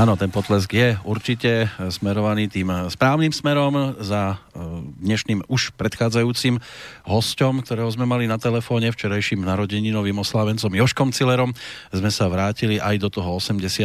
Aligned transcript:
Áno, 0.00 0.16
ten 0.16 0.32
potlesk 0.32 0.72
je 0.72 0.96
určite 1.04 1.68
smerovaný 1.92 2.48
tým 2.48 2.72
správnym 2.88 3.36
smerom 3.36 4.00
za 4.00 4.32
e, 4.32 4.36
dnešným 4.96 5.44
už 5.44 5.76
predchádzajúcim 5.76 6.56
hosťom, 7.04 7.60
ktorého 7.60 7.92
sme 7.92 8.08
mali 8.08 8.24
na 8.24 8.40
telefóne 8.40 8.88
včerajším 8.96 9.44
narodeninovým 9.44 10.16
oslávencom 10.16 10.72
Joškom 10.72 11.12
Cilerom. 11.12 11.52
Sme 11.92 12.08
sa 12.08 12.32
vrátili 12.32 12.80
aj 12.80 12.96
do 12.96 13.12
toho 13.12 13.36
85. 13.36 13.76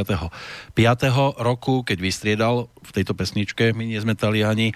roku, 1.36 1.84
keď 1.84 1.98
vystriedal 2.00 2.72
v 2.80 2.92
tejto 2.96 3.12
pesničke 3.12 3.76
My 3.76 3.84
nie 3.84 4.00
sme 4.00 4.16
Taliani 4.16 4.72
e, 4.72 4.76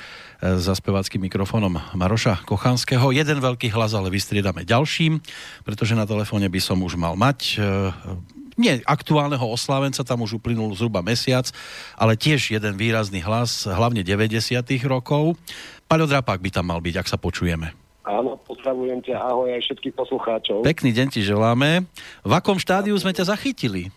za 0.59 0.75
speváckým 0.75 1.23
mikrofónom 1.23 1.79
Maroša 1.95 2.43
Kochanského. 2.43 3.15
Jeden 3.15 3.39
veľký 3.39 3.71
hlas, 3.71 3.95
ale 3.95 4.11
vystriedame 4.11 4.67
ďalším, 4.67 5.23
pretože 5.63 5.95
na 5.95 6.03
telefóne 6.03 6.51
by 6.51 6.59
som 6.59 6.83
už 6.83 6.99
mal 6.99 7.15
mať 7.15 7.39
e, 7.55 8.38
nie 8.59 8.83
aktuálneho 8.83 9.47
oslávenca, 9.47 10.03
tam 10.03 10.27
už 10.27 10.43
uplynul 10.43 10.75
zhruba 10.75 10.99
mesiac, 10.99 11.47
ale 11.95 12.19
tiež 12.19 12.51
jeden 12.51 12.75
výrazný 12.75 13.23
hlas, 13.23 13.63
hlavne 13.63 14.03
90. 14.03 14.59
rokov. 14.83 15.39
Paľo 15.87 16.05
Drapák 16.05 16.43
by 16.43 16.49
tam 16.51 16.67
mal 16.67 16.83
byť, 16.83 16.95
ak 16.99 17.07
sa 17.07 17.15
počujeme. 17.15 17.71
Áno, 18.03 18.35
pozdravujem 18.43 19.05
ťa, 19.05 19.15
ahoj 19.21 19.53
aj 19.53 19.61
všetkých 19.69 19.95
poslucháčov. 19.95 20.67
Pekný 20.67 20.91
deň 20.91 21.07
ti 21.13 21.21
želáme. 21.23 21.87
V 22.25 22.31
akom 22.33 22.59
štádiu 22.59 22.97
sme 22.99 23.15
ťa 23.15 23.31
zachytili? 23.31 23.93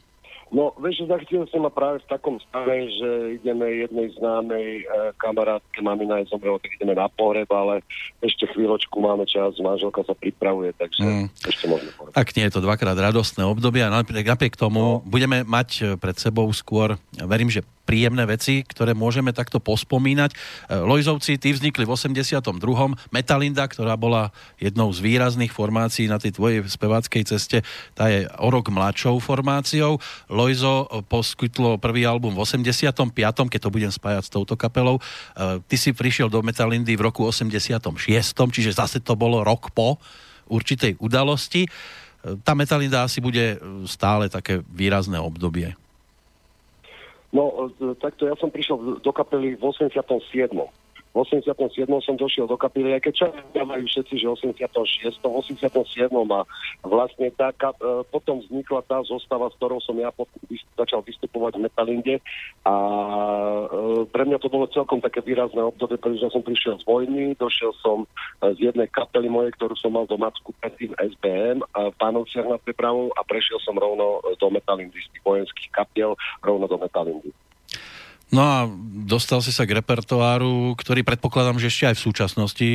No, 0.52 0.76
vieš, 0.76 1.08
zachytil 1.08 1.48
som 1.48 1.64
ma 1.64 1.72
práve 1.72 2.04
v 2.04 2.10
takom 2.12 2.36
stave, 2.44 2.84
že 2.84 3.40
ideme 3.40 3.88
jednej 3.88 4.12
známej 4.20 4.84
e, 4.84 5.16
kamarátke, 5.16 5.80
mami 5.80 6.04
aj 6.12 6.28
zomrelo, 6.28 6.60
tak 6.60 6.76
ideme 6.76 6.92
na 6.92 7.08
pohreb, 7.08 7.48
ale 7.48 7.80
ešte 8.20 8.44
chvíľočku 8.52 9.00
máme 9.00 9.24
čas, 9.24 9.56
manželka 9.56 10.04
sa 10.04 10.12
pripravuje, 10.12 10.76
takže 10.76 11.00
mm. 11.00 11.26
ešte 11.48 11.64
môžeme 11.72 11.92
povedať. 11.96 12.20
Ak 12.20 12.36
nie 12.36 12.44
je 12.44 12.52
to 12.52 12.60
dvakrát 12.60 12.92
radostné 13.00 13.48
obdobie 13.48 13.80
a 13.80 13.88
napriek, 13.88 14.28
napriek 14.28 14.54
tomu 14.60 15.00
no. 15.00 15.02
budeme 15.08 15.40
mať 15.40 15.96
pred 15.96 16.20
sebou 16.20 16.44
skôr, 16.52 17.00
verím, 17.16 17.48
že 17.48 17.64
príjemné 17.92 18.24
veci, 18.24 18.64
ktoré 18.64 18.96
môžeme 18.96 19.36
takto 19.36 19.60
pospomínať. 19.60 20.32
E, 20.32 20.36
Lojzovci, 20.80 21.36
tí 21.36 21.52
vznikli 21.52 21.84
v 21.84 21.92
82. 21.92 22.40
Metalinda, 23.12 23.68
ktorá 23.68 24.00
bola 24.00 24.32
jednou 24.56 24.88
z 24.96 25.04
výrazných 25.04 25.52
formácií 25.52 26.08
na 26.08 26.16
tej 26.16 26.40
tvojej 26.40 26.64
speváckej 26.64 27.28
ceste, 27.28 27.60
tá 27.92 28.08
je 28.08 28.24
o 28.40 28.48
rok 28.48 28.72
mladšou 28.72 29.20
formáciou. 29.20 30.00
Lojzo 30.32 30.88
poskytlo 31.04 31.76
prvý 31.76 32.08
album 32.08 32.32
v 32.32 32.48
85., 32.48 33.52
keď 33.52 33.60
to 33.60 33.68
budem 33.68 33.92
spájať 33.92 34.24
s 34.24 34.32
touto 34.32 34.56
kapelou. 34.56 34.96
E, 34.96 35.60
ty 35.68 35.76
si 35.76 35.92
prišiel 35.92 36.32
do 36.32 36.40
Metalindy 36.40 36.96
v 36.96 37.12
roku 37.12 37.28
86., 37.28 37.92
čiže 38.32 38.72
zase 38.72 39.04
to 39.04 39.20
bolo 39.20 39.44
rok 39.44 39.68
po 39.76 40.00
určitej 40.48 40.96
udalosti. 40.96 41.68
E, 41.68 42.40
tá 42.40 42.56
Metalinda 42.56 43.04
asi 43.04 43.20
bude 43.20 43.60
stále 43.84 44.32
také 44.32 44.64
výrazné 44.72 45.20
obdobie. 45.20 45.76
No, 47.32 47.72
e, 47.72 47.96
takto 47.96 48.28
ja 48.28 48.36
som 48.36 48.52
prišiel 48.52 49.00
do 49.00 49.12
kapely 49.12 49.56
v 49.56 49.62
87. 49.64 50.52
V 51.12 51.20
87. 51.28 51.84
som 52.00 52.16
došiel 52.16 52.48
do 52.48 52.56
kapely, 52.56 52.96
aj 52.96 53.04
keď 53.04 53.14
čakajú 53.52 53.84
všetci, 53.84 54.14
že 54.16 54.26
86. 54.32 55.20
87. 55.20 56.08
a 56.08 56.40
vlastne 56.80 57.28
tá, 57.36 57.52
e, 57.52 57.76
potom 58.08 58.40
vznikla 58.40 58.80
tá 58.88 59.04
zostava, 59.04 59.52
s 59.52 59.56
ktorou 59.60 59.76
som 59.84 59.92
ja 60.00 60.08
pot, 60.08 60.24
začal 60.72 61.04
vystupovať 61.04 61.60
v 61.60 61.64
Metalinde 61.68 62.14
a 62.64 62.74
e, 62.74 64.08
pre 64.08 64.24
mňa 64.24 64.40
to 64.40 64.48
bolo 64.48 64.64
celkom 64.72 65.04
také 65.04 65.20
výrazné 65.20 65.60
obdobie, 65.60 66.00
pretože 66.00 66.32
som 66.32 66.40
prišiel 66.40 66.80
z 66.80 66.84
vojny, 66.88 67.36
došiel 67.36 67.76
som 67.84 68.08
e, 68.40 68.56
z 68.56 68.72
jednej 68.72 68.88
kapely 68.88 69.28
mojej, 69.28 69.52
ktorú 69.60 69.76
som 69.76 69.92
mal 69.92 70.08
do 70.08 70.16
Macku 70.16 70.56
predtým 70.64 70.96
SBM 70.96 71.60
a 71.76 71.92
v 71.92 71.98
Pánovciach 72.00 72.48
nad 72.48 72.60
Prepravou 72.64 73.12
a 73.12 73.20
prešiel 73.20 73.60
som 73.60 73.76
rovno 73.76 74.24
do 74.40 74.46
Metalindy 74.48 74.96
z 74.96 75.08
tých 75.12 75.24
vojenských 75.28 75.70
kapiel 75.76 76.16
rovno 76.40 76.64
do 76.64 76.80
Metalindy. 76.80 77.32
No 78.32 78.40
a 78.40 78.64
dostal 79.04 79.44
si 79.44 79.52
sa 79.52 79.68
k 79.68 79.76
repertoáru, 79.76 80.72
ktorý 80.80 81.04
predpokladám, 81.04 81.60
že 81.60 81.68
ešte 81.68 81.92
aj 81.92 82.00
v 82.00 82.04
súčasnosti 82.08 82.68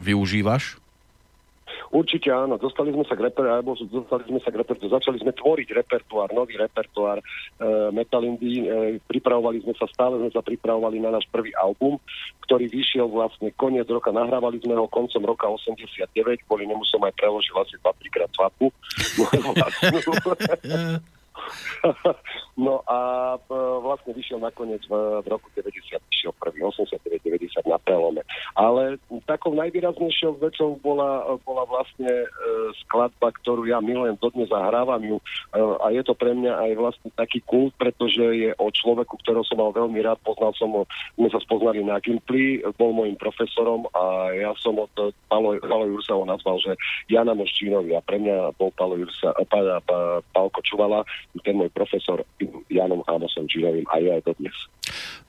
využívaš? 0.00 0.80
Určite 1.92 2.32
áno, 2.32 2.56
dostali 2.56 2.88
sme 2.88 3.04
sa 3.04 3.12
k 3.12 3.28
repertoáru, 3.28 3.76
dostali 3.92 4.24
sme 4.24 4.40
sa 4.40 4.48
k 4.48 4.64
repertoáru, 4.64 4.96
začali 4.96 5.20
sme 5.20 5.36
tvoriť 5.36 5.68
repertoár, 5.76 6.32
nový 6.32 6.56
repertoár 6.56 7.20
e, 7.20 7.24
Metalindy, 7.92 8.64
e, 8.64 8.96
pripravovali 9.04 9.60
sme 9.60 9.76
sa, 9.76 9.84
stále 9.92 10.16
sme 10.16 10.32
sa 10.32 10.40
pripravovali 10.40 11.04
na 11.04 11.12
náš 11.12 11.28
prvý 11.28 11.52
album, 11.60 12.00
ktorý 12.48 12.72
vyšiel 12.72 13.12
vlastne 13.12 13.52
koniec 13.60 13.84
roka, 13.92 14.08
nahrávali 14.08 14.56
sme 14.64 14.72
ho 14.72 14.88
koncom 14.88 15.20
roka 15.28 15.44
89, 15.44 16.08
kvôli 16.48 16.64
nemu 16.64 16.80
som 16.88 17.04
aj 17.04 17.12
preložil 17.12 17.52
asi 17.60 17.76
2-3 17.84 18.08
krát 18.08 18.32
svadbu. 18.32 18.72
no 22.64 22.82
a 22.86 22.98
e, 23.36 23.56
vlastne 23.82 24.12
vyšiel 24.14 24.38
nakoniec 24.38 24.82
v, 24.86 24.94
v 25.24 25.26
roku 25.26 25.48
90, 25.56 25.98
vyšiel 26.12 26.32
prvý, 26.38 26.62
89-90 26.62 27.66
na 27.66 27.78
prelome. 27.82 28.22
Ale 28.54 28.98
takou 29.24 29.54
najvýraznejšou 29.56 30.38
vecou 30.38 30.76
bola, 30.80 31.38
bola 31.42 31.64
vlastne 31.66 32.08
e, 32.08 32.26
skladba, 32.84 33.32
ktorú 33.42 33.66
ja 33.66 33.80
milujem, 33.80 34.18
dodnes 34.20 34.52
zahrávam 34.52 35.02
ju. 35.02 35.16
E, 35.18 35.24
a 35.58 35.86
je 35.90 36.02
to 36.04 36.14
pre 36.14 36.36
mňa 36.36 36.52
aj 36.52 36.70
vlastne 36.78 37.10
taký 37.16 37.40
kult, 37.44 37.74
pretože 37.80 38.22
je 38.22 38.50
o 38.56 38.68
človeku, 38.70 39.18
ktorého 39.22 39.44
som 39.46 39.58
mal 39.58 39.72
veľmi 39.74 39.98
rád, 40.04 40.20
poznal 40.22 40.52
som 40.56 40.70
ho, 40.72 40.82
sme 41.16 41.28
sa 41.32 41.40
spoznali 41.42 41.82
na 41.82 41.98
Gimply, 41.98 42.62
bol 42.76 42.94
môjim 42.94 43.16
profesorom 43.18 43.88
a 43.96 44.34
ja 44.34 44.50
som 44.58 44.78
od 44.78 44.90
Palo, 45.28 45.56
Palo 45.62 45.86
Jursa 45.88 46.14
ho 46.14 46.24
nazval, 46.26 46.58
že 46.62 46.72
Jana 47.10 47.34
Moščínovi 47.36 47.94
a 47.96 48.04
pre 48.04 48.18
mňa 48.20 48.56
bol 48.56 48.70
Palo 48.74 48.98
Jursa, 48.98 49.34
pa, 49.48 49.58
pa, 49.84 50.22
Pálko 50.34 50.60
Čuvala, 50.66 51.04
ten 51.40 51.56
môj 51.56 51.72
profesor 51.72 52.20
Janom 52.68 53.00
Amosom 53.08 53.48
Činovým 53.48 53.88
a 53.88 53.96
je 53.96 54.08
aj 54.12 54.22
to 54.28 54.32
dnes. 54.36 54.56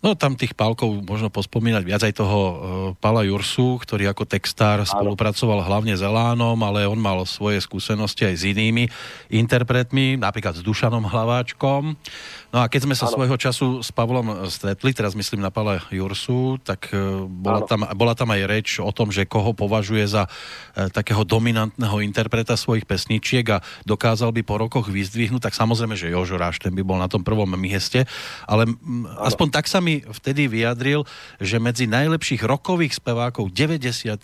No 0.03 0.19
tam 0.19 0.35
tých 0.35 0.51
pálkov 0.51 0.99
možno 1.07 1.31
pospomínať 1.31 1.83
viac 1.87 2.03
aj 2.03 2.19
toho 2.19 2.39
uh, 2.43 2.55
Pala 2.99 3.23
Jursu, 3.23 3.79
ktorý 3.79 4.11
ako 4.11 4.27
textár 4.27 4.83
spolupracoval 4.83 5.63
hlavne 5.63 5.95
s 5.95 6.03
Elánom, 6.03 6.59
ale 6.59 6.83
on 6.83 6.99
mal 6.99 7.23
svoje 7.23 7.63
skúsenosti 7.63 8.27
aj 8.27 8.35
s 8.35 8.43
inými 8.43 8.91
interpretmi, 9.31 10.19
napríklad 10.19 10.59
s 10.59 10.65
Dušanom 10.65 11.07
Hlaváčkom. 11.07 11.95
No 12.51 12.57
a 12.61 12.67
keď 12.67 12.81
sme 12.83 12.99
sa 12.99 13.07
ano. 13.07 13.15
svojho 13.15 13.37
času 13.39 13.79
s 13.79 13.95
Pavlom 13.95 14.43
stretli, 14.51 14.91
teraz 14.91 15.15
myslím 15.15 15.39
na 15.39 15.55
Pala 15.55 15.79
Jursu, 15.87 16.59
tak 16.59 16.91
uh, 16.91 17.23
bola, 17.23 17.63
tam, 17.63 17.87
bola 17.95 18.11
tam 18.11 18.27
aj 18.35 18.41
reč 18.43 18.69
o 18.83 18.91
tom, 18.91 19.07
že 19.07 19.23
koho 19.23 19.55
považuje 19.55 20.03
za 20.03 20.27
uh, 20.27 20.91
takého 20.91 21.23
dominantného 21.23 22.03
interpreta 22.03 22.59
svojich 22.59 22.83
pesničiek 22.83 23.55
a 23.55 23.63
dokázal 23.87 24.35
by 24.35 24.43
po 24.43 24.59
rokoch 24.59 24.91
vyzdvihnúť, 24.91 25.47
tak 25.47 25.55
samozrejme, 25.55 25.92
že 25.93 26.11
Jožo 26.11 26.37
Ráš, 26.37 26.59
ten 26.59 26.73
by 26.73 26.83
bol 26.85 26.97
na 26.99 27.09
tom 27.09 27.21
prvom 27.21 27.49
mieste, 27.57 28.05
ale 28.45 28.69
aspoň 29.23 29.47
tak 29.49 29.65
sa 29.69 29.79
mi 29.79 30.01
vtedy 30.03 30.49
vyjadril, 30.49 31.05
že 31.37 31.61
medzi 31.61 31.85
najlepších 31.89 32.43
rokových 32.43 32.97
spevákov 32.97 33.53
90. 33.53 34.17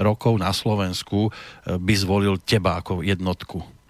rokov 0.00 0.34
na 0.40 0.50
Slovensku 0.50 1.28
eh, 1.28 1.76
by 1.76 1.94
zvolil 1.96 2.40
teba 2.40 2.80
ako 2.80 3.04
jednotku. 3.04 3.81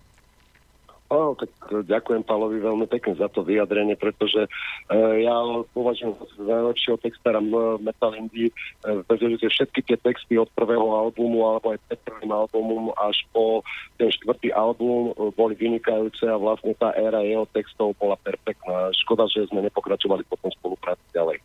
Oh, 1.12 1.37
tak 1.37 1.53
ďakujem 1.69 2.25
Palovi 2.25 2.56
veľmi 2.56 2.89
pekne 2.89 3.12
za 3.21 3.28
to 3.28 3.45
vyjadrenie, 3.45 4.00
pretože 4.00 4.49
uh, 4.49 5.12
ja 5.21 5.37
považujem 5.77 6.17
za 6.17 6.41
najlepšieho 6.41 6.97
textára 7.05 7.37
Metal 7.77 8.17
Indie, 8.17 8.49
uh, 8.49 9.05
pretože 9.05 9.45
všetky 9.45 9.84
tie 9.84 10.00
texty 10.00 10.41
od 10.41 10.49
prvého 10.56 10.89
albumu 10.89 11.45
alebo 11.45 11.77
aj 11.77 11.84
prvým 12.09 12.33
albumom 12.33 12.97
až 12.97 13.28
po 13.28 13.61
ten 14.00 14.09
štvrtý 14.09 14.56
album 14.56 15.12
uh, 15.12 15.28
boli 15.37 15.53
vynikajúce 15.53 16.25
a 16.25 16.41
vlastne 16.41 16.73
tá 16.81 16.97
éra 16.97 17.21
jeho 17.21 17.44
textov 17.53 17.93
bola 18.00 18.17
perfektná. 18.17 18.89
Škoda, 18.97 19.29
že 19.29 19.44
sme 19.53 19.69
nepokračovali 19.69 20.25
potom 20.25 20.49
spolupráci 20.49 21.05
ďalej. 21.12 21.44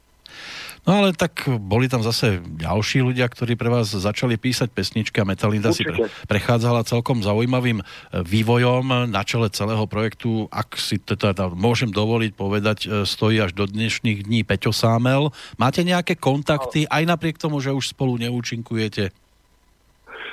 No 0.87 1.03
ale 1.03 1.11
tak 1.11 1.51
boli 1.59 1.91
tam 1.91 1.99
zase 1.99 2.39
ďalší 2.39 3.03
ľudia, 3.03 3.27
ktorí 3.27 3.59
pre 3.59 3.67
vás 3.67 3.91
začali 3.91 4.39
písať 4.39 4.72
pesničky 4.72 5.19
a 5.19 5.28
Metalinda 5.28 5.75
si 5.75 5.84
pre, 5.84 6.07
prechádzala 6.31 6.87
celkom 6.87 7.19
zaujímavým 7.19 7.84
e, 7.84 7.85
vývojom 8.23 9.11
na 9.11 9.22
čele 9.28 9.51
celého 9.51 9.84
projektu. 9.84 10.47
Ak 10.47 10.79
si 10.79 10.95
teda 10.95 11.35
môžem 11.51 11.91
dovoliť 11.91 12.31
povedať, 12.39 12.78
e, 12.87 13.03
stojí 13.03 13.35
až 13.43 13.51
do 13.51 13.67
dnešných 13.67 14.23
dní 14.31 14.47
Peťo 14.47 14.72
Sámel. 14.72 15.35
Máte 15.59 15.84
nejaké 15.84 16.16
kontakty, 16.16 16.87
aj 16.87 17.03
napriek 17.03 17.35
tomu, 17.35 17.59
že 17.59 17.75
už 17.75 17.91
spolu 17.91 18.16
neúčinkujete? 18.16 19.27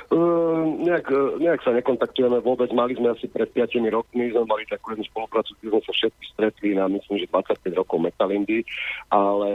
Uh, 0.05 0.77
nejak, 0.85 1.09
uh, 1.09 1.41
nejak 1.41 1.65
sa 1.65 1.73
nekontaktujeme 1.73 2.37
vôbec. 2.45 2.69
Mali 2.69 2.93
sme 2.93 3.17
asi 3.17 3.25
pred 3.25 3.49
5 3.49 3.81
rokmi, 3.89 4.29
sme 4.29 4.45
mali 4.45 4.61
takú 4.69 4.93
jednu 4.93 5.05
spoluprácu, 5.09 5.57
kde 5.57 5.73
sme 5.73 5.81
sa 5.81 5.93
všetci 5.97 6.23
stretli 6.29 6.69
na 6.77 6.85
myslím, 6.93 7.25
že 7.25 7.31
25 7.33 7.79
rokov 7.79 7.97
Metalindy, 8.05 8.61
ale 9.09 9.49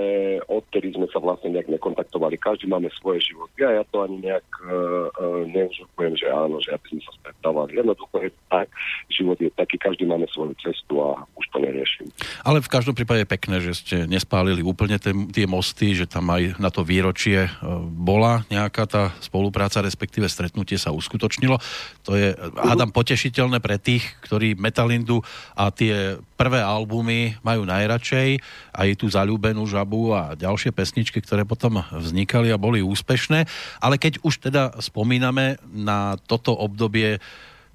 odtedy 0.50 0.90
sme 0.90 1.06
sa 1.14 1.22
vlastne 1.22 1.54
nejak 1.54 1.70
nekontaktovali. 1.70 2.34
Každý 2.42 2.66
máme 2.66 2.90
svoje 2.98 3.22
životy 3.30 3.62
a 3.62 3.78
ja 3.78 3.84
to 3.94 4.02
ani 4.02 4.26
nejak 4.26 4.46
uh, 4.66 5.06
uh, 5.14 5.42
neuzurpujem, 5.46 6.18
že 6.18 6.26
áno, 6.26 6.58
že 6.58 6.74
aby 6.74 6.98
sme 6.98 7.02
sa 7.06 7.12
stretávali. 7.22 7.78
Jednoducho 7.78 8.16
je 8.18 8.30
tak, 8.50 8.66
život 9.06 9.38
je 9.38 9.50
taký, 9.54 9.78
každý 9.78 10.10
máme 10.10 10.26
svoju 10.34 10.58
cestu 10.58 10.98
a 10.98 11.22
už 11.38 11.46
to 11.54 11.62
neriešim. 11.62 12.10
Ale 12.42 12.58
v 12.58 12.72
každom 12.72 12.98
prípade 12.98 13.22
je 13.22 13.32
pekné, 13.32 13.56
že 13.62 13.72
ste 13.78 13.96
nespálili 14.10 14.66
úplne 14.66 14.98
tie, 14.98 15.14
tie 15.30 15.46
mosty, 15.46 15.94
že 15.94 16.10
tam 16.10 16.26
aj 16.34 16.58
na 16.58 16.74
to 16.74 16.82
výročie 16.82 17.46
bola 17.94 18.42
nejaká 18.50 18.84
tá 18.90 19.02
spolupráca, 19.22 19.84
respektíve 19.84 20.26
stretnutie 20.40 20.80
sa 20.80 20.96
uskutočnilo. 20.96 21.60
To 22.08 22.16
je, 22.16 22.32
hádam, 22.56 22.88
potešiteľné 22.96 23.60
pre 23.60 23.76
tých, 23.76 24.08
ktorí 24.24 24.56
Metalindu 24.56 25.20
a 25.52 25.68
tie 25.68 26.16
prvé 26.40 26.64
albumy 26.64 27.36
majú 27.44 27.68
najradšej, 27.68 28.40
aj 28.72 28.88
tú 28.96 29.12
zalúbenú 29.12 29.68
žabu 29.68 30.16
a 30.16 30.32
ďalšie 30.32 30.72
pesničky, 30.72 31.20
ktoré 31.20 31.44
potom 31.44 31.84
vznikali 31.92 32.48
a 32.48 32.56
boli 32.56 32.80
úspešné. 32.80 33.44
Ale 33.84 34.00
keď 34.00 34.24
už 34.24 34.48
teda 34.48 34.80
spomíname 34.80 35.60
na 35.68 36.16
toto 36.24 36.56
obdobie 36.56 37.20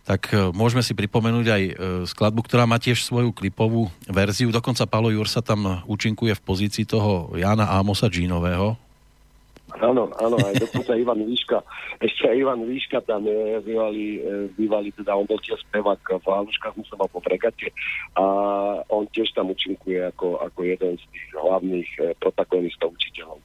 tak 0.06 0.30
e, 0.30 0.54
môžeme 0.54 0.86
si 0.86 0.94
pripomenúť 0.94 1.48
aj 1.50 1.64
e, 1.66 1.74
skladbu, 2.06 2.46
ktorá 2.46 2.70
má 2.70 2.78
tiež 2.78 3.02
svoju 3.02 3.34
klipovú 3.34 3.90
verziu. 4.06 4.54
Dokonca 4.54 4.86
Palo 4.86 5.10
Jursa 5.10 5.42
tam 5.42 5.82
účinkuje 5.90 6.38
v 6.38 6.46
pozícii 6.46 6.86
toho 6.86 7.34
Jana 7.34 7.74
Amosa 7.74 8.06
Džínového. 8.06 8.85
Áno, 9.76 10.08
áno, 10.16 10.38
aj 10.40 10.56
dokonca 10.56 10.96
Ivan 10.96 11.20
Výška, 11.28 11.60
ešte 12.00 12.32
aj 12.32 12.36
Ivan 12.40 12.64
Výška 12.64 13.04
tam 13.04 13.28
je 13.28 13.60
bývalý, 13.60 14.24
e, 14.24 14.48
bývalý 14.56 14.90
teda 14.96 15.16
on 15.16 15.28
bol 15.28 15.40
tiež 15.44 15.60
spevák 15.68 16.00
v 16.00 16.26
Haluškách, 16.26 16.80
musel 16.80 16.96
mal 16.96 17.12
po 17.12 17.20
fregate 17.20 17.76
a 18.16 18.24
on 18.88 19.04
tiež 19.12 19.36
tam 19.36 19.52
účinkuje 19.52 20.00
ako, 20.16 20.40
ako 20.48 20.60
jeden 20.64 20.96
z 20.96 21.04
tých 21.12 21.26
hlavných 21.36 21.90
protagonistov 22.24 22.96
učiteľov. 22.96 23.44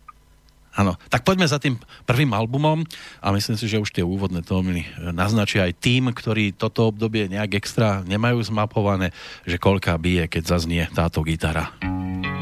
Áno, 0.71 0.95
tak 1.11 1.27
poďme 1.27 1.51
za 1.51 1.59
tým 1.59 1.83
prvým 2.07 2.31
albumom 2.31 2.87
a 3.19 3.35
myslím 3.35 3.59
si, 3.59 3.67
že 3.67 3.83
už 3.83 3.91
tie 3.91 4.07
úvodné 4.07 4.47
tóny 4.47 4.87
naznačia 5.11 5.67
aj 5.67 5.83
tým, 5.83 6.15
ktorí 6.15 6.55
toto 6.55 6.87
obdobie 6.87 7.27
nejak 7.27 7.59
extra 7.59 8.07
nemajú 8.07 8.39
zmapované, 8.47 9.11
že 9.43 9.59
koľká 9.59 9.99
bije, 9.99 10.31
keď 10.31 10.43
zaznie 10.47 10.87
táto 10.95 11.27
gitara. 11.27 11.75
Nemal 11.83 12.40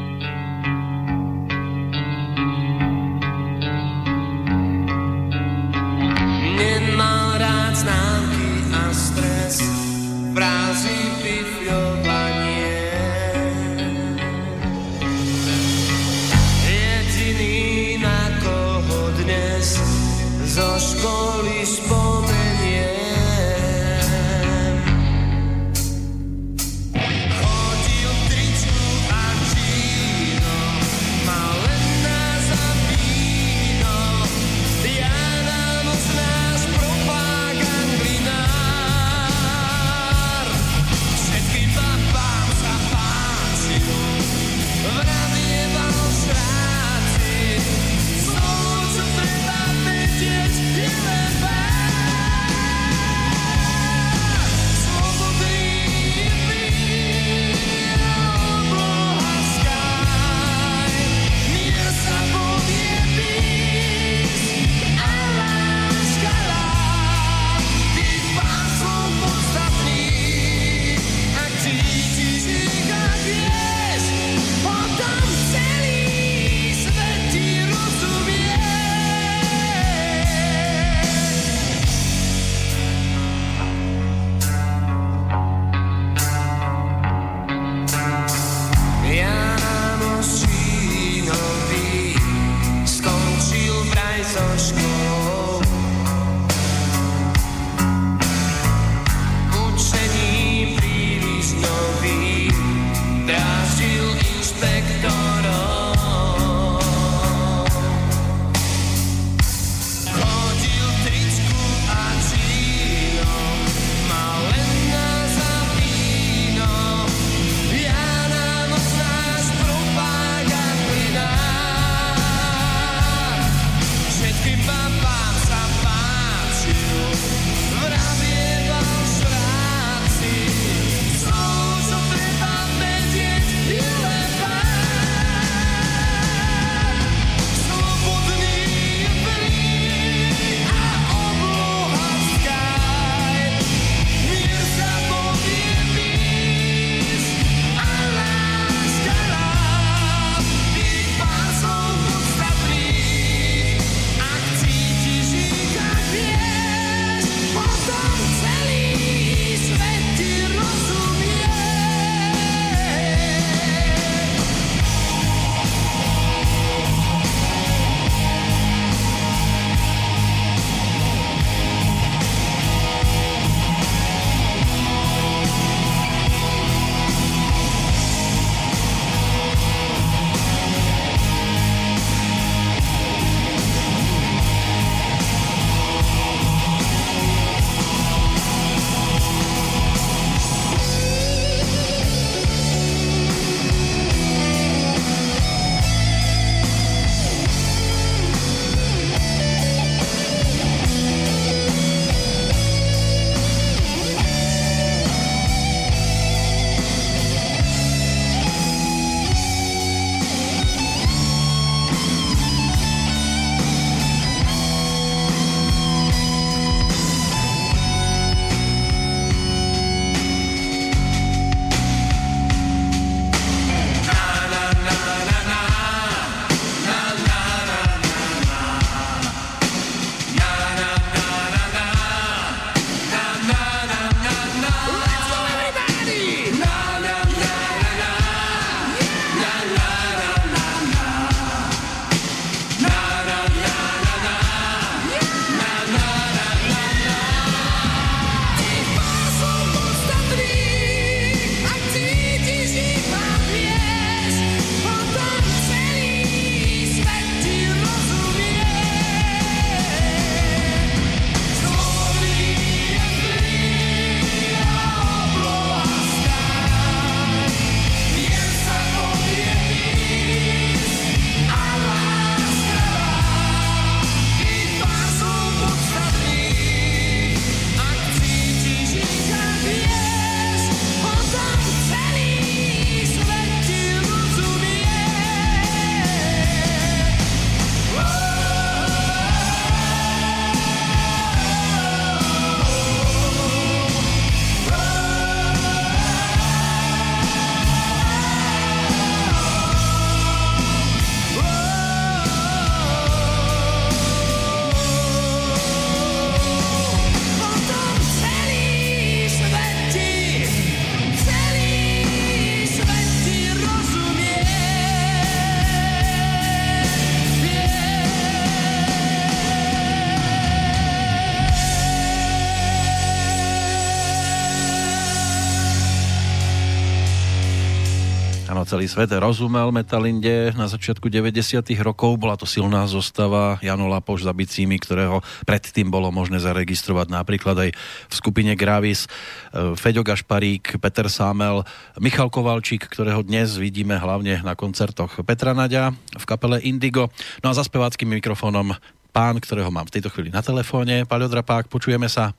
celý 328.69 328.84
svet 328.84 329.08
rozumel 329.17 329.72
Metalinde 329.72 330.53
na 330.53 330.69
začiatku 330.69 331.08
90. 331.08 331.65
rokov. 331.81 332.20
Bola 332.20 332.37
to 332.37 332.44
silná 332.44 332.84
zostava 332.84 333.56
Jano 333.65 333.89
Lapoš 333.89 334.29
za 334.29 334.37
bicími, 334.37 334.77
ktorého 334.77 335.25
predtým 335.48 335.89
bolo 335.89 336.13
možné 336.13 336.37
zaregistrovať 336.37 337.08
napríklad 337.08 337.56
aj 337.56 337.70
v 337.72 338.13
skupine 338.13 338.53
Gravis. 338.53 339.08
E, 339.08 339.72
Feďo 339.72 340.05
Gašparík, 340.05 340.77
Peter 340.84 341.08
Sámel, 341.08 341.65
Michal 341.96 342.29
Kovalčík, 342.29 342.84
ktorého 342.84 343.25
dnes 343.25 343.56
vidíme 343.56 343.96
hlavne 343.96 344.44
na 344.44 344.53
koncertoch 344.53 345.25
Petra 345.25 345.56
Nadia 345.56 345.96
v 346.13 346.25
kapele 346.29 346.60
Indigo. 346.60 347.08
No 347.41 347.48
a 347.48 347.56
za 347.56 347.65
speváckým 347.65 348.20
mikrofónom 348.20 348.77
pán, 349.17 349.41
ktorého 349.41 349.72
mám 349.72 349.89
v 349.89 349.96
tejto 349.96 350.13
chvíli 350.13 350.29
na 350.29 350.44
telefóne. 350.44 351.08
Paľo 351.08 351.32
Drapák, 351.32 351.72
počujeme 351.72 352.13
sa. 352.13 352.37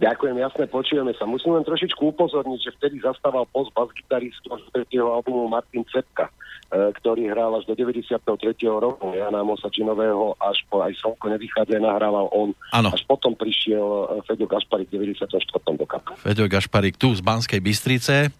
Ďakujem, 0.00 0.36
jasne, 0.40 0.64
počujeme 0.64 1.12
sa. 1.12 1.28
Musím 1.28 1.60
len 1.60 1.64
trošičku 1.68 2.16
upozorniť, 2.16 2.60
že 2.64 2.74
vtedy 2.80 3.04
zastával 3.04 3.44
post 3.52 3.68
bas-gitaristu 3.76 4.48
z 4.48 4.64
tretieho 4.72 5.12
albumu 5.12 5.44
Martin 5.52 5.84
Cepka, 5.92 6.32
e, 6.72 6.88
ktorý 6.96 7.28
hral 7.28 7.52
až 7.60 7.68
do 7.68 7.76
93. 7.76 8.16
roku 8.64 9.12
Jana 9.12 9.44
Mosačinového, 9.44 10.40
až 10.40 10.64
po 10.72 10.80
aj 10.80 10.96
Slnko 10.96 11.36
nevychádza, 11.36 11.76
nahrával 11.84 12.32
on. 12.32 12.56
Ano. 12.72 12.88
Až 12.96 13.04
potom 13.04 13.36
prišiel 13.36 13.84
e, 13.84 14.04
Feďo 14.24 14.48
Gašparik 14.48 14.88
v 14.88 15.12
94. 15.12 15.28
do 15.76 15.84
kapely. 15.84 16.16
Feďo 16.16 16.48
Gašparik 16.48 16.96
tu 16.96 17.12
z 17.12 17.20
Banskej 17.20 17.60
Bystrice. 17.60 18.32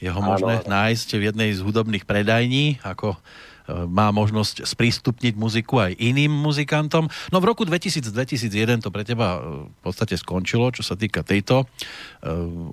Jeho 0.00 0.20
možné 0.24 0.64
ano. 0.64 0.72
nájsť 0.72 1.08
v 1.20 1.22
jednej 1.28 1.50
z 1.52 1.60
hudobných 1.60 2.08
predajní, 2.08 2.80
ako 2.80 3.20
má 3.68 4.12
možnosť 4.12 4.68
sprístupniť 4.68 5.34
muziku 5.40 5.80
aj 5.80 5.96
iným 5.96 6.28
muzikantom. 6.28 7.08
No 7.32 7.36
v 7.40 7.48
roku 7.48 7.64
2000-2001 7.64 8.84
to 8.84 8.92
pre 8.92 9.08
teba 9.08 9.40
e, 9.40 9.68
v 9.68 9.80
podstate 9.80 10.20
skončilo, 10.20 10.68
čo 10.68 10.84
sa 10.84 10.94
týka 10.96 11.24
tejto 11.24 11.64
uh, 11.64 11.68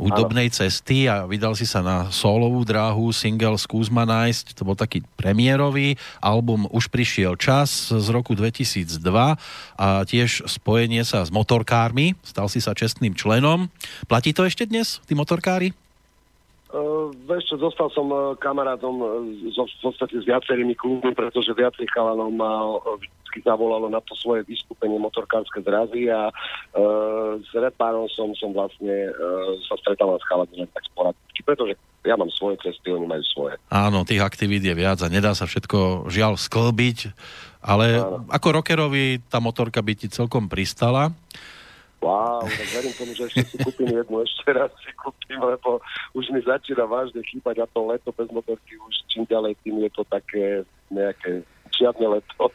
hudobnej 0.03 0.51
cesty 0.51 1.07
a 1.07 1.23
vydal 1.23 1.55
si 1.55 1.63
sa 1.63 1.79
na 1.79 2.11
solovú 2.11 2.63
dráhu, 2.67 3.15
single 3.15 3.55
Skús 3.55 3.87
ma 3.87 4.03
nájsť, 4.03 4.55
to 4.55 4.67
bol 4.67 4.75
taký 4.75 5.03
premiérový 5.15 5.95
album 6.19 6.67
Už 6.71 6.91
prišiel 6.91 7.39
čas 7.39 7.91
z 7.91 8.07
roku 8.11 8.35
2002 8.35 8.99
a 9.79 9.87
tiež 10.03 10.47
spojenie 10.47 11.03
sa 11.07 11.23
s 11.23 11.31
motorkármi, 11.31 12.15
stal 12.23 12.51
si 12.51 12.59
sa 12.59 12.75
čestným 12.75 13.15
členom. 13.15 13.71
Platí 14.07 14.35
to 14.35 14.43
ešte 14.43 14.67
dnes, 14.67 14.99
tí 15.07 15.15
motorkári? 15.15 15.80
Uh, 16.71 17.11
vieš 17.27 17.51
čo, 17.51 17.55
zostal 17.59 17.91
som 17.91 18.07
uh, 18.07 18.31
kamarátom 18.39 18.95
so, 19.51 19.67
v 19.67 19.91
podstate 19.91 20.15
s 20.15 20.23
viacerými 20.23 20.71
klubmi, 20.79 21.11
pretože 21.11 21.51
viacej 21.51 21.83
chalanov 21.91 22.31
ma 22.31 22.79
vždy 23.31 23.43
zavolalo 23.43 23.87
na 23.87 24.03
to 24.03 24.15
svoje 24.15 24.43
vystúpenie 24.47 24.99
motorkárske 24.99 25.63
zrazy 25.63 26.07
a 26.11 26.31
uh, 26.31 27.39
s 27.39 27.51
repárom 27.55 28.07
som, 28.11 28.31
som 28.35 28.51
vlastne 28.51 29.11
uh, 29.11 29.55
sa 29.67 29.75
stretával 29.83 30.19
s 30.19 30.27
chalanmi 30.27 30.63
len 30.63 30.69
tak 30.71 30.83
sporadicky, 30.87 31.39
pretože 31.43 31.73
ja 32.03 32.15
mám 32.19 32.31
svoje 32.33 32.59
cesty, 32.59 32.91
oni 32.91 33.07
majú 33.07 33.23
svoje. 33.29 33.55
Áno, 33.71 34.03
tých 34.03 34.19
aktivít 34.19 34.65
je 34.65 34.75
viac 34.75 34.99
a 34.99 35.07
nedá 35.07 35.31
sa 35.31 35.47
všetko 35.47 36.11
žiaľ 36.11 36.35
sklbiť, 36.35 37.13
ale 37.61 38.01
Áno. 38.01 38.25
ako 38.27 38.47
rockerovi 38.59 39.21
tá 39.29 39.37
motorka 39.37 39.79
by 39.79 39.93
ti 39.95 40.07
celkom 40.11 40.49
pristala. 40.49 41.13
Wow, 42.01 42.49
tak 42.49 42.67
verím 42.73 42.93
tomu, 42.97 43.13
že 43.13 43.29
ešte 43.29 43.45
si 43.45 43.57
kúpim 43.61 43.85
jednu, 43.85 44.25
ešte 44.25 44.49
raz 44.49 44.73
si 44.81 44.89
kúpim, 44.97 45.37
lebo 45.37 45.77
už 46.17 46.33
mi 46.33 46.41
začína 46.41 46.89
vážne 46.89 47.21
chýbať 47.21 47.61
a 47.61 47.69
to 47.69 47.85
leto 47.85 48.09
bez 48.09 48.25
motorky 48.33 48.73
už 48.73 49.05
čím 49.05 49.29
ďalej, 49.29 49.53
tým 49.61 49.85
je 49.85 49.91
to 49.93 50.03
také 50.09 50.65
nejaké 50.89 51.45
žiadne 51.77 52.05
leto. 52.17 52.49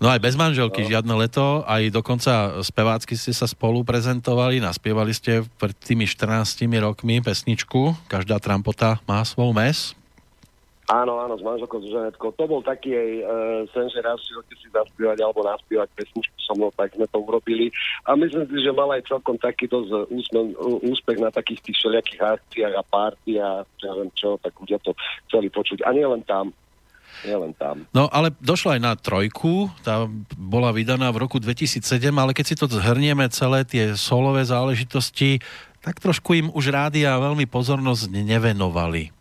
No 0.00 0.08
aj 0.08 0.20
bez 0.20 0.36
manželky 0.36 0.84
no. 0.84 0.88
žiadne 0.92 1.14
leto, 1.16 1.64
aj 1.64 1.92
dokonca 1.92 2.60
spevácky 2.64 3.16
ste 3.16 3.32
sa 3.32 3.48
spolu 3.48 3.84
prezentovali, 3.84 4.60
naspievali 4.60 5.16
ste 5.16 5.44
pred 5.56 5.76
tými 5.76 6.04
14 6.04 6.68
rokmi 6.80 7.20
pesničku 7.20 8.08
Každá 8.08 8.36
trampota 8.36 9.00
má 9.08 9.20
svoj 9.24 9.52
mes. 9.56 9.96
Áno, 10.90 11.22
áno, 11.22 11.38
s 11.38 11.42
manželkou 11.46 11.78
Žanetkou. 11.86 12.34
To 12.34 12.44
bol 12.50 12.66
taký 12.66 12.98
aj 12.98 13.10
e, 13.14 13.22
sen, 13.70 13.86
že 13.94 14.02
raz 14.02 14.18
si 14.26 14.34
si 14.58 14.66
zaspievať 14.74 15.22
alebo 15.22 15.46
naspievať 15.46 15.86
pesničku 15.94 16.34
so 16.42 16.58
mnou, 16.58 16.74
tak 16.74 16.90
sme 16.98 17.06
to 17.06 17.22
urobili. 17.22 17.70
A 18.10 18.18
myslím 18.18 18.50
si, 18.50 18.58
že 18.58 18.74
mal 18.74 18.90
aj 18.90 19.06
celkom 19.06 19.38
taký 19.38 19.70
dosť 19.70 20.10
úsmech, 20.10 20.50
úspech 20.82 21.18
na 21.22 21.30
takých 21.30 21.62
tých 21.62 21.78
všelijakých 21.78 22.20
akciách 22.26 22.74
a 22.74 22.82
párty 22.82 23.38
a 23.38 23.62
ja 23.62 23.90
neviem 23.94 24.10
čo, 24.18 24.34
tak 24.42 24.50
ľudia 24.58 24.82
to 24.82 24.90
chceli 25.30 25.46
počuť. 25.46 25.86
A 25.86 25.94
nie 25.94 26.02
len 26.02 26.26
tam. 26.26 26.50
Nie 27.22 27.38
len 27.38 27.54
tam. 27.54 27.86
No 27.94 28.10
ale 28.10 28.34
došla 28.42 28.74
aj 28.74 28.82
na 28.82 28.94
trojku, 28.98 29.70
tá 29.86 30.10
bola 30.34 30.74
vydaná 30.74 31.06
v 31.14 31.22
roku 31.22 31.38
2007, 31.38 31.86
ale 32.18 32.34
keď 32.34 32.44
si 32.50 32.58
to 32.58 32.66
zhrnieme 32.66 33.30
celé 33.30 33.62
tie 33.62 33.94
solové 33.94 34.42
záležitosti, 34.42 35.38
tak 35.86 36.02
trošku 36.02 36.34
im 36.34 36.48
už 36.50 36.74
rádia 36.74 37.14
veľmi 37.14 37.46
pozornosť 37.46 38.10
nevenovali. 38.10 39.19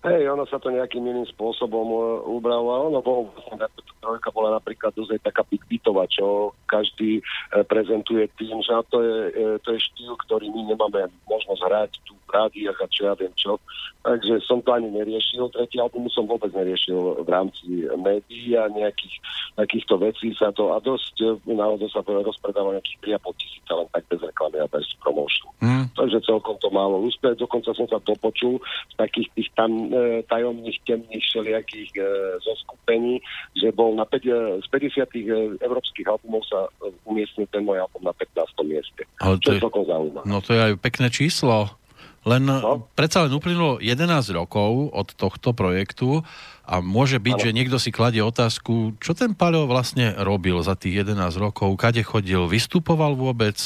Hej, 0.00 0.32
ono 0.32 0.48
sa 0.48 0.56
to 0.56 0.72
nejakým 0.72 1.04
iným 1.04 1.28
spôsobom 1.36 1.86
uh, 1.92 2.02
ubralo 2.24 2.68
a 2.72 2.78
ono 2.88 3.04
bolo 3.04 3.28
vlastne, 3.36 3.68
trojka 4.00 4.32
bola 4.32 4.56
napríklad 4.56 4.96
dosť 4.96 5.20
taká 5.20 5.44
bitbitová, 5.46 6.08
čo 6.08 6.56
každý 6.66 7.20
uh, 7.20 7.62
prezentuje 7.64 8.26
tým, 8.40 8.58
že 8.64 8.72
to 8.88 8.98
je, 9.04 9.16
uh, 9.30 9.56
to 9.62 9.76
je 9.76 9.80
štýl, 9.80 10.16
ktorý 10.26 10.48
my 10.50 10.74
nemáme 10.74 11.12
možnosť 11.28 11.62
hrať 11.68 11.90
tu 12.08 12.16
v 12.16 12.30
rádiách 12.32 12.78
a 12.80 12.86
čo 12.88 13.00
ja 13.06 13.14
viem 13.14 13.34
čo. 13.36 13.60
Takže 14.00 14.40
som 14.48 14.64
to 14.64 14.72
ani 14.72 14.88
neriešil. 14.88 15.52
Tretí 15.52 15.76
album 15.76 16.08
som 16.08 16.24
vôbec 16.24 16.48
neriešil 16.56 17.20
v 17.20 17.28
rámci 17.28 17.84
médií 18.00 18.56
a 18.56 18.64
nejakých 18.72 19.20
takýchto 19.60 20.00
vecí 20.00 20.32
sa 20.40 20.48
to 20.56 20.72
a 20.72 20.80
dosť 20.80 21.44
naozaj 21.44 21.90
sa 21.92 22.00
to 22.00 22.16
rozpredáva 22.24 22.80
nejakých 22.80 23.20
3,5 23.20 23.40
tisíc 23.40 23.64
len 23.68 23.86
tak 23.92 24.04
bez 24.08 24.20
reklamy 24.24 24.56
a 24.56 24.66
bez 24.72 24.88
promotion. 25.04 25.52
Mm. 25.60 25.84
Takže 25.92 26.18
celkom 26.24 26.56
to 26.58 26.72
málo 26.72 27.04
úspech. 27.04 27.36
Dokonca 27.36 27.76
som 27.76 27.84
sa 27.92 28.00
dopočul 28.00 28.56
z 28.88 28.94
takých 28.96 29.28
tých 29.36 29.48
tam 29.52 29.92
e, 29.92 30.24
tajomných, 30.24 30.78
temných 30.88 31.24
všelijakých 31.28 31.90
e, 32.00 32.02
zoskupení, 32.40 33.20
že 33.52 33.68
bol 33.74 33.89
na 33.94 34.06
5, 34.06 34.20
e, 34.26 34.62
z 34.62 34.66
50 34.68 35.10
e, 35.14 35.20
európskych 35.60 36.06
albumov 36.06 36.42
sa 36.46 36.66
e, 36.82 36.90
umiestnil 37.06 37.46
ten 37.50 37.64
môj 37.64 37.82
album 37.82 38.06
na 38.06 38.14
15. 38.14 38.46
mieste. 38.66 39.02
Ale 39.18 39.36
to 39.40 39.54
je, 39.54 39.60
celkom 39.60 39.84
zaujímavé. 39.86 40.24
No 40.26 40.38
to 40.42 40.54
je 40.54 40.60
aj 40.60 40.72
pekné 40.80 41.08
číslo. 41.08 41.72
Len 42.28 42.44
no? 42.44 42.84
predsa 42.92 43.24
len 43.24 43.32
uplynulo 43.32 43.80
11 43.80 44.04
rokov 44.36 44.92
od 44.92 45.08
tohto 45.16 45.56
projektu 45.56 46.20
a 46.68 46.84
môže 46.84 47.16
byť, 47.16 47.36
ano. 47.40 47.44
že 47.48 47.56
niekto 47.56 47.76
si 47.80 47.88
kladie 47.88 48.20
otázku, 48.20 49.00
čo 49.00 49.16
ten 49.16 49.32
Paľo 49.32 49.64
vlastne 49.64 50.12
robil 50.20 50.60
za 50.60 50.76
tých 50.76 51.08
11 51.08 51.16
rokov, 51.40 51.72
kade 51.80 52.04
chodil, 52.04 52.44
vystupoval 52.44 53.16
vôbec? 53.16 53.56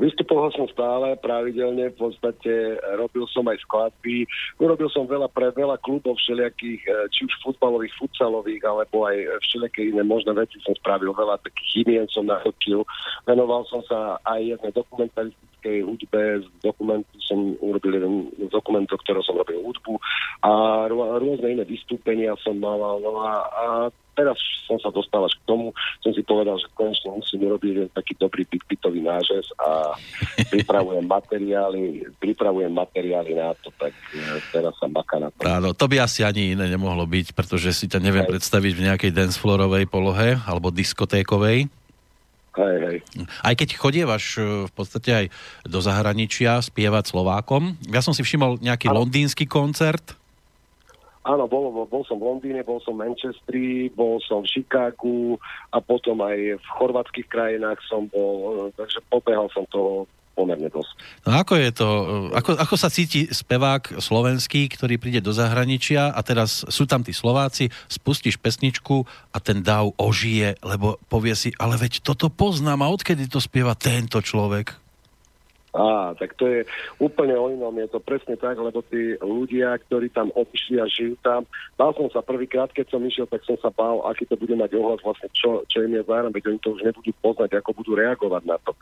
Vystupoval 0.00 0.48
som 0.56 0.64
stále 0.72 1.12
pravidelne, 1.20 1.92
v 1.92 1.98
podstate 2.00 2.80
robil 2.96 3.28
som 3.28 3.44
aj 3.44 3.60
skladby, 3.68 4.24
urobil 4.56 4.88
som 4.88 5.04
veľa 5.04 5.28
pre 5.28 5.52
veľa 5.52 5.76
klubov 5.84 6.16
všelijakých, 6.16 6.82
eh, 6.88 7.04
či 7.12 7.28
už 7.28 7.32
futbalových, 7.44 7.92
futsalových, 8.00 8.64
alebo 8.64 9.04
aj 9.04 9.16
všelijaké 9.44 9.92
iné 9.92 10.00
možné 10.00 10.32
veci 10.32 10.56
som 10.64 10.72
spravil, 10.80 11.12
veľa 11.12 11.36
takých 11.44 11.84
imien 11.84 12.08
som 12.08 12.24
natočil. 12.24 12.88
Venoval 13.28 13.68
som 13.68 13.84
sa 13.84 14.16
aj 14.24 14.40
jednej 14.40 14.72
dokumentaristickej 14.72 15.78
hudbe, 15.84 16.22
z 16.40 16.48
dokumentu 16.64 17.14
som 17.20 17.54
urobil 17.60 18.00
jeden 18.00 18.32
z 18.40 18.48
dokumentov, 18.48 19.04
ktorého 19.04 19.22
som 19.22 19.36
robil 19.36 19.60
hudbu. 19.60 20.00
A 20.40 20.50
rôzne 20.90 21.60
iné 21.60 21.64
vystúpenia 21.68 22.32
som 22.40 22.56
mal 22.56 22.80
no 22.80 23.20
a, 23.20 23.32
a 23.44 23.64
teraz 24.14 24.38
som 24.66 24.78
sa 24.78 24.90
dostal 24.94 25.26
až 25.26 25.34
k 25.34 25.42
tomu, 25.50 25.74
som 25.98 26.14
si 26.14 26.22
povedal, 26.22 26.54
že 26.60 26.70
konečne 26.78 27.10
musím 27.10 27.50
urobiť 27.50 27.70
jeden 27.74 27.90
taký 27.90 28.14
dobrý 28.14 28.46
pitový 28.46 29.02
nážes 29.02 29.50
a 29.58 29.94
pripravujem 30.52 31.02
materiály, 31.02 32.06
pripravujem 32.22 32.70
materiály 32.70 33.34
na 33.34 33.50
to, 33.58 33.74
tak 33.74 33.90
e, 34.14 34.38
teraz 34.54 34.74
sa 34.78 34.86
maká 34.86 35.18
na 35.18 35.28
to. 35.34 35.42
Áno, 35.42 35.74
to 35.74 35.90
by 35.90 36.02
asi 36.02 36.22
ani 36.22 36.54
iné 36.54 36.70
nemohlo 36.70 37.02
byť, 37.08 37.34
pretože 37.34 37.74
si 37.74 37.90
ťa 37.90 37.98
neviem 37.98 38.26
Hej. 38.26 38.32
predstaviť 38.38 38.72
v 38.76 38.84
nejakej 38.92 39.10
dancefloorovej 39.10 39.90
polohe 39.90 40.38
alebo 40.46 40.70
diskotékovej. 40.70 41.66
Hej, 42.50 42.76
hej. 42.82 42.98
Aj 43.46 43.54
keď 43.54 43.78
chodievaš 43.78 44.24
e, 44.38 44.66
v 44.66 44.72
podstate 44.74 45.10
aj 45.10 45.26
do 45.70 45.78
zahraničia 45.78 46.58
spievať 46.58 47.14
Slovákom, 47.14 47.78
ja 47.90 48.02
som 48.02 48.10
si 48.10 48.26
všimol 48.26 48.58
nejaký 48.58 48.90
ano. 48.90 49.02
londýnsky 49.02 49.46
koncert, 49.46 50.19
Áno, 51.30 51.46
bol, 51.46 51.70
bol, 51.86 52.02
som 52.02 52.18
v 52.18 52.26
Londýne, 52.26 52.66
bol 52.66 52.82
som 52.82 52.98
v 52.98 53.06
Manchestri, 53.06 53.86
bol 53.94 54.18
som 54.26 54.42
v 54.42 54.50
Chicagu 54.50 55.38
a 55.70 55.78
potom 55.78 56.18
aj 56.26 56.58
v 56.58 56.66
chorvatských 56.74 57.30
krajinách 57.30 57.78
som 57.86 58.10
bol, 58.10 58.66
takže 58.74 58.98
pobehal 59.06 59.46
som 59.54 59.62
to 59.70 60.10
pomerne 60.34 60.66
dosť. 60.66 60.90
No 61.28 61.38
ako 61.38 61.54
je 61.54 61.70
to, 61.70 61.88
ako, 62.34 62.50
ako 62.58 62.74
sa 62.74 62.90
cíti 62.90 63.30
spevák 63.30 64.02
slovenský, 64.02 64.66
ktorý 64.74 64.98
príde 64.98 65.22
do 65.22 65.30
zahraničia 65.30 66.10
a 66.10 66.20
teraz 66.26 66.66
sú 66.66 66.90
tam 66.90 67.06
tí 67.06 67.14
Slováci, 67.14 67.70
spustíš 67.86 68.34
pesničku 68.34 69.06
a 69.30 69.38
ten 69.38 69.62
dáv 69.62 69.94
ožije, 70.02 70.58
lebo 70.66 70.98
povie 71.06 71.38
si, 71.38 71.54
ale 71.62 71.78
veď 71.78 72.02
toto 72.02 72.26
poznám 72.26 72.82
a 72.82 72.90
odkedy 72.90 73.30
to 73.30 73.38
spieva 73.38 73.78
tento 73.78 74.18
človek? 74.18 74.89
Á, 75.70 76.18
tak 76.18 76.34
to 76.34 76.50
je 76.50 76.66
úplne 76.98 77.38
o 77.38 77.46
inom, 77.46 77.70
je 77.78 77.86
to 77.86 78.02
presne 78.02 78.34
tak, 78.34 78.58
lebo 78.58 78.82
tí 78.90 79.14
ľudia, 79.22 79.78
ktorí 79.86 80.10
tam 80.10 80.34
odišli 80.34 80.82
a 80.82 80.90
žijú 80.90 81.14
tam, 81.22 81.46
bál 81.78 81.94
som 81.94 82.10
sa 82.10 82.26
prvýkrát, 82.26 82.74
keď 82.74 82.90
som 82.90 83.06
išiel, 83.06 83.30
tak 83.30 83.46
som 83.46 83.54
sa 83.62 83.70
bál, 83.70 84.02
aký 84.10 84.26
to 84.26 84.34
bude 84.34 84.50
mať 84.58 84.74
ohľad 84.74 84.98
vlastne, 85.06 85.30
čo, 85.30 85.62
čo 85.70 85.86
im 85.86 85.94
je 85.94 86.02
záram, 86.02 86.34
veď 86.34 86.50
oni 86.50 86.58
to 86.58 86.74
už 86.74 86.82
nebudú 86.82 87.14
poznať, 87.22 87.62
ako 87.62 87.70
budú 87.78 87.94
reagovať 87.94 88.42
na 88.50 88.58
to. 88.66 88.74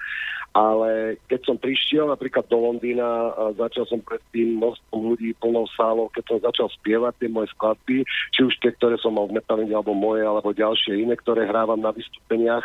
Ale 0.56 1.20
keď 1.28 1.40
som 1.44 1.60
prišiel 1.60 2.08
napríklad 2.08 2.48
do 2.48 2.56
Londýna, 2.56 3.36
začal 3.60 3.84
som 3.84 4.00
pred 4.00 4.24
tým 4.32 4.56
množstvom 4.56 5.12
ľudí 5.12 5.36
plnou 5.36 5.68
sálou, 5.76 6.08
keď 6.08 6.24
som 6.24 6.38
začal 6.40 6.72
spievať 6.80 7.20
tie 7.20 7.28
moje 7.28 7.52
skladby, 7.52 8.00
či 8.32 8.40
už 8.48 8.56
tie, 8.64 8.72
ktoré 8.72 8.96
som 8.96 9.12
mal 9.12 9.28
v 9.28 9.36
Metalinge, 9.36 9.76
alebo 9.76 9.92
moje, 9.92 10.24
alebo 10.24 10.56
ďalšie 10.56 11.04
iné, 11.04 11.20
ktoré 11.20 11.44
hrávam 11.44 11.76
na 11.76 11.92
vystúpeniach, 11.92 12.64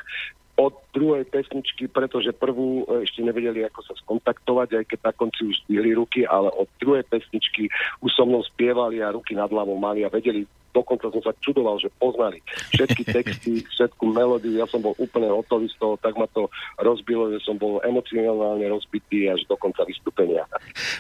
od 0.54 0.74
druhej 0.94 1.26
pesničky, 1.26 1.90
pretože 1.90 2.30
prvú 2.30 2.86
e, 2.86 3.10
ešte 3.10 3.26
nevedeli, 3.26 3.66
ako 3.66 3.80
sa 3.90 3.94
skontaktovať, 4.06 4.70
aj 4.78 4.86
keď 4.86 5.00
na 5.10 5.14
konci 5.18 5.42
už 5.50 5.56
zdvihli 5.66 5.98
ruky, 5.98 6.30
ale 6.30 6.54
od 6.54 6.70
druhej 6.78 7.02
pesničky 7.10 7.74
už 8.06 8.12
so 8.14 8.24
mnou 8.30 8.46
spievali 8.46 9.02
a 9.02 9.10
ruky 9.10 9.34
nad 9.34 9.50
hlavou 9.50 9.76
mali 9.82 10.06
a 10.06 10.14
vedeli, 10.14 10.46
dokonca 10.74 11.08
som 11.14 11.22
sa 11.22 11.32
čudoval, 11.40 11.78
že 11.78 11.94
poznali 12.02 12.42
všetky 12.74 13.04
texty, 13.16 13.52
všetku 13.64 14.04
melódiu, 14.10 14.58
ja 14.58 14.66
som 14.68 14.82
bol 14.82 14.98
úplne 14.98 15.30
hotový 15.30 15.70
z 15.70 15.78
toho, 15.78 15.96
tak 16.02 16.18
ma 16.18 16.26
to 16.34 16.50
rozbilo, 16.82 17.30
že 17.32 17.40
som 17.46 17.56
bol 17.56 17.80
emocionálne 17.86 18.66
rozbitý 18.68 19.30
až 19.30 19.46
do 19.46 19.56
konca 19.56 19.86
vystúpenia. 19.86 20.44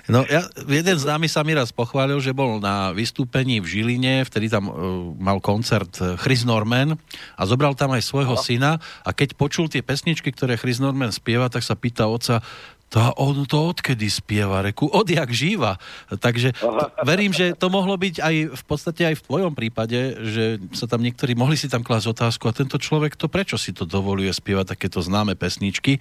No 0.07 0.23
ja, 0.29 0.45
jeden 0.69 0.97
z 0.97 1.05
nami 1.09 1.25
sa 1.25 1.41
mi 1.41 1.57
raz 1.57 1.73
pochválil, 1.73 2.21
že 2.21 2.31
bol 2.31 2.61
na 2.61 2.93
vystúpení 2.93 3.59
v 3.59 3.67
Žiline, 3.67 4.23
vtedy 4.29 4.47
tam 4.47 4.69
uh, 4.69 4.73
mal 5.17 5.41
koncert 5.41 5.97
Chris 6.21 6.45
Norman 6.45 6.95
a 7.35 7.41
zobral 7.49 7.73
tam 7.73 7.91
aj 7.97 8.05
svojho 8.05 8.37
no. 8.37 8.41
syna 8.41 8.71
a 9.01 9.09
keď 9.11 9.33
počul 9.33 9.65
tie 9.67 9.81
pesničky, 9.81 10.29
ktoré 10.29 10.55
Chris 10.55 10.77
Norman 10.77 11.09
spieva, 11.09 11.49
tak 11.49 11.65
sa 11.65 11.73
pýta 11.73 12.05
oca, 12.05 12.45
to 12.93 13.01
on 13.17 13.49
to 13.49 13.73
odkedy 13.73 14.05
spieva, 14.05 14.61
reku, 14.61 14.85
odjak 14.85 15.33
živa. 15.33 15.81
Takže 16.13 16.53
to, 16.53 16.69
verím, 17.01 17.33
že 17.33 17.57
to 17.57 17.73
mohlo 17.73 17.97
byť 17.97 18.21
aj 18.21 18.35
v 18.53 18.63
podstate 18.69 19.01
aj 19.09 19.15
v 19.17 19.25
tvojom 19.25 19.53
prípade, 19.57 19.97
že 20.21 20.61
sa 20.77 20.85
tam 20.85 21.01
niektorí 21.01 21.33
mohli 21.33 21.57
si 21.57 21.65
tam 21.65 21.81
klásť 21.81 22.13
otázku 22.13 22.45
a 22.45 22.53
tento 22.53 22.77
človek 22.77 23.17
to 23.17 23.25
prečo 23.25 23.57
si 23.57 23.73
to 23.73 23.89
dovoluje 23.89 24.29
spievať 24.29 24.77
takéto 24.77 25.01
známe 25.01 25.33
pesničky. 25.33 25.97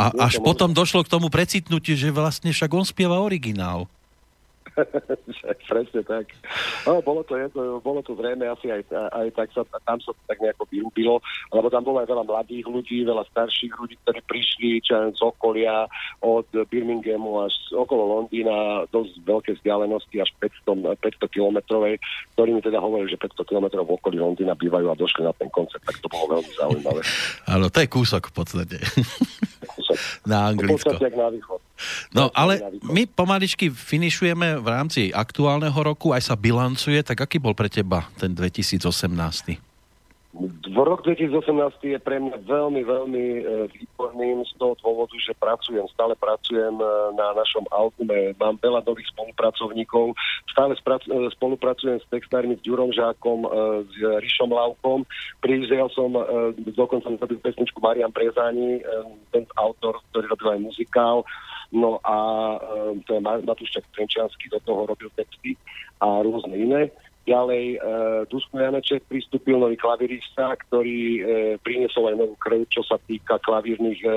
A 0.00 0.08
až 0.16 0.40
potom 0.40 0.72
došlo 0.72 1.04
k 1.04 1.12
tomu 1.12 1.28
precitnutiu, 1.28 1.92
že 1.92 2.08
vlastne 2.08 2.56
však 2.56 2.72
on 2.72 2.88
spieva 2.88 3.20
originál. 3.20 3.84
Presne 5.70 6.00
tak. 6.06 6.26
No, 6.86 7.02
bolo 7.02 7.22
to 7.26 7.36
jedno, 7.36 7.82
bolo 7.82 8.00
to 8.02 8.14
zrejme 8.14 8.46
asi 8.46 8.70
aj, 8.70 8.86
aj 8.92 9.28
tak 9.34 9.48
sa, 9.52 9.62
tam 9.84 9.98
sa 10.00 10.14
to 10.14 10.22
tak 10.26 10.38
nejako 10.40 10.64
vyhubilo, 10.70 11.14
lebo 11.52 11.66
tam 11.68 11.82
bolo 11.84 12.00
aj 12.02 12.08
veľa 12.08 12.24
mladých 12.24 12.66
ľudí, 12.66 13.04
veľa 13.04 13.24
starších 13.34 13.72
ľudí, 13.74 13.94
ktorí 14.04 14.20
prišli 14.24 14.70
čo 14.82 15.10
z 15.12 15.20
okolia 15.20 15.86
od 16.22 16.46
Birminghamu 16.50 17.44
až 17.44 17.54
okolo 17.74 18.18
Londýna, 18.18 18.86
dosť 18.90 19.12
veľké 19.22 19.50
vzdialenosti, 19.60 20.16
až 20.22 20.30
500, 20.66 20.96
500 20.98 21.34
kilometrovej, 21.34 22.00
ktorí 22.34 22.50
mi 22.54 22.62
teda 22.62 22.78
hovorili, 22.78 23.12
že 23.12 23.20
500 23.20 23.50
kilometrov 23.50 23.84
v 23.84 23.96
okolí 23.98 24.16
Londýna 24.18 24.56
bývajú 24.56 24.86
a 24.88 24.98
došli 24.98 25.22
na 25.26 25.34
ten 25.36 25.50
koncert, 25.52 25.82
tak 25.84 25.98
to 26.00 26.08
bolo 26.08 26.38
veľmi 26.38 26.52
zaujímavé. 26.56 27.00
Áno, 27.50 27.68
to 27.68 27.78
je 27.82 27.88
kúsok 27.90 28.30
v 28.30 28.34
podstate. 28.34 28.76
Na 30.28 30.52
Anglicko. 30.52 30.92
V 30.92 30.98
podstate 30.98 31.16
na 31.16 31.28
východ. 31.32 31.60
No 32.16 32.30
ale 32.34 32.60
my 32.82 33.06
pomaličky 33.06 33.70
finišujeme 33.70 34.58
v 34.58 34.66
rámci 34.66 35.14
aktuálneho 35.14 35.76
roku, 35.76 36.10
aj 36.12 36.32
sa 36.32 36.34
bilancuje, 36.34 37.00
tak 37.04 37.20
aký 37.22 37.38
bol 37.38 37.54
pre 37.54 37.70
teba 37.70 38.10
ten 38.18 38.34
2018? 38.34 39.68
V 40.38 40.76
rok 40.76 41.02
2018 41.02 41.82
je 41.82 41.98
pre 41.98 42.20
mňa 42.20 42.46
veľmi, 42.46 42.84
veľmi 42.84 43.24
e, 43.40 43.42
výborným 43.74 44.44
z 44.46 44.52
toho 44.60 44.76
dôvodu, 44.78 45.16
že 45.18 45.34
pracujem, 45.34 45.82
stále 45.90 46.14
pracujem 46.14 46.78
e, 46.78 46.84
na 47.16 47.34
našom 47.34 47.64
albume, 47.72 48.36
mám 48.38 48.60
veľa 48.60 48.84
nových 48.84 49.10
spolupracovníkov, 49.10 50.14
stále 50.52 50.76
e, 50.76 50.80
spolupracujem 51.32 51.98
s 51.98 52.06
textármi 52.12 52.54
s 52.54 52.62
Ďurom 52.62 52.94
Žákom, 52.94 53.50
s 53.88 53.96
Rišom 53.98 54.52
Laukom, 54.52 55.08
prišiel 55.40 55.90
som 55.96 56.12
dokonca 56.76 57.08
na 57.08 57.18
pesničku 57.18 57.80
Marian 57.82 58.12
Brezáni, 58.12 58.84
ten 59.32 59.48
autor, 59.56 59.98
ktorý 60.12 60.28
robil 60.28 60.48
aj 60.54 60.60
muzikál, 60.60 61.24
No 61.68 62.00
a 62.00 62.16
um, 62.56 63.04
to 63.04 63.16
je 63.16 63.20
Matúščak 63.20 63.84
Trenčiansky, 63.92 64.48
do 64.48 64.56
toho 64.64 64.88
robil 64.88 65.12
texty 65.12 65.52
a 66.00 66.24
rôzne 66.24 66.56
iné. 66.56 66.88
Ďalej 67.28 67.64
e, 67.76 67.78
Dusko 68.32 68.56
Janeček 68.56 69.04
pristúpil 69.04 69.60
nový 69.60 69.76
klavirista, 69.76 70.56
ktorý 70.64 71.00
e, 71.20 71.22
priniesol 71.60 72.08
aj 72.08 72.16
novú 72.24 72.34
krv, 72.40 72.64
čo 72.72 72.80
sa 72.88 72.96
týka 73.04 73.36
klavírnych 73.44 74.00
e, 74.00 74.08
e, 74.08 74.14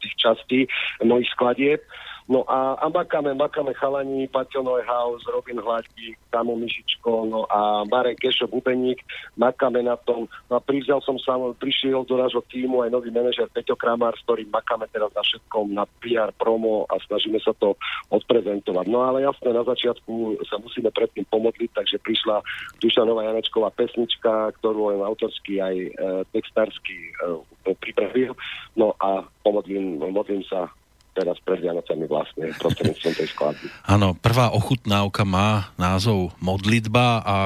tých 0.00 0.14
častí, 0.16 0.60
mojich 1.04 1.28
skladieb. 1.36 1.84
No 2.30 2.46
a, 2.46 2.78
a 2.78 2.86
makáme, 2.86 3.34
makáme 3.34 3.74
chalani, 3.74 4.30
Paťo 4.30 4.62
Neuhaus, 4.62 5.26
Robin 5.26 5.58
Hladík, 5.58 6.14
Tamo 6.30 6.54
Mišičko, 6.54 7.26
no 7.26 7.50
a 7.50 7.82
Marek 7.82 8.22
Kešo 8.22 8.46
Bubeník, 8.46 9.02
makáme 9.34 9.82
na 9.82 9.98
tom. 9.98 10.30
No 10.46 10.56
a 10.56 10.60
prišiel 10.62 11.02
som 11.02 11.18
sa, 11.18 11.34
prišiel 11.58 12.06
do 12.06 12.14
nášho 12.14 12.46
týmu 12.46 12.86
aj 12.86 12.94
nový 12.94 13.10
manažer 13.10 13.50
Peťo 13.50 13.74
Kramár, 13.74 14.14
s 14.14 14.22
ktorým 14.22 14.54
makáme 14.54 14.86
teraz 14.94 15.10
na 15.18 15.22
všetkom, 15.26 15.66
na 15.74 15.84
PR, 15.98 16.30
promo 16.38 16.86
a 16.86 16.94
snažíme 17.02 17.42
sa 17.42 17.50
to 17.58 17.74
odprezentovať. 18.14 18.86
No 18.86 19.02
ale 19.02 19.26
jasné, 19.26 19.50
na 19.50 19.66
začiatku 19.66 20.46
sa 20.46 20.62
musíme 20.62 20.94
predtým 20.94 21.26
pomodliť, 21.26 21.70
takže 21.74 21.98
prišla 22.06 22.38
Dušanová 22.78 23.26
Janečková 23.26 23.74
pesnička, 23.74 24.54
ktorú 24.62 24.94
aj 24.94 25.10
autorsky 25.10 25.58
aj 25.58 25.74
e, 25.74 25.90
textársky 26.30 27.10
e, 27.18 27.74
pripravil. 27.82 28.38
No 28.78 28.94
a 29.02 29.26
pomodlím, 29.42 29.98
modlím 29.98 30.46
sa 30.46 30.70
teraz 31.12 31.36
pred 31.44 31.60
Vianocami 31.60 32.04
vlastne 32.08 32.50
prostredníctvom 32.56 33.12
tej 33.14 33.28
skladby. 33.28 33.66
Áno, 33.84 34.16
prvá 34.16 34.50
ochutnávka 34.52 35.22
má 35.28 35.70
názov 35.76 36.32
Modlitba 36.40 37.20
a 37.22 37.36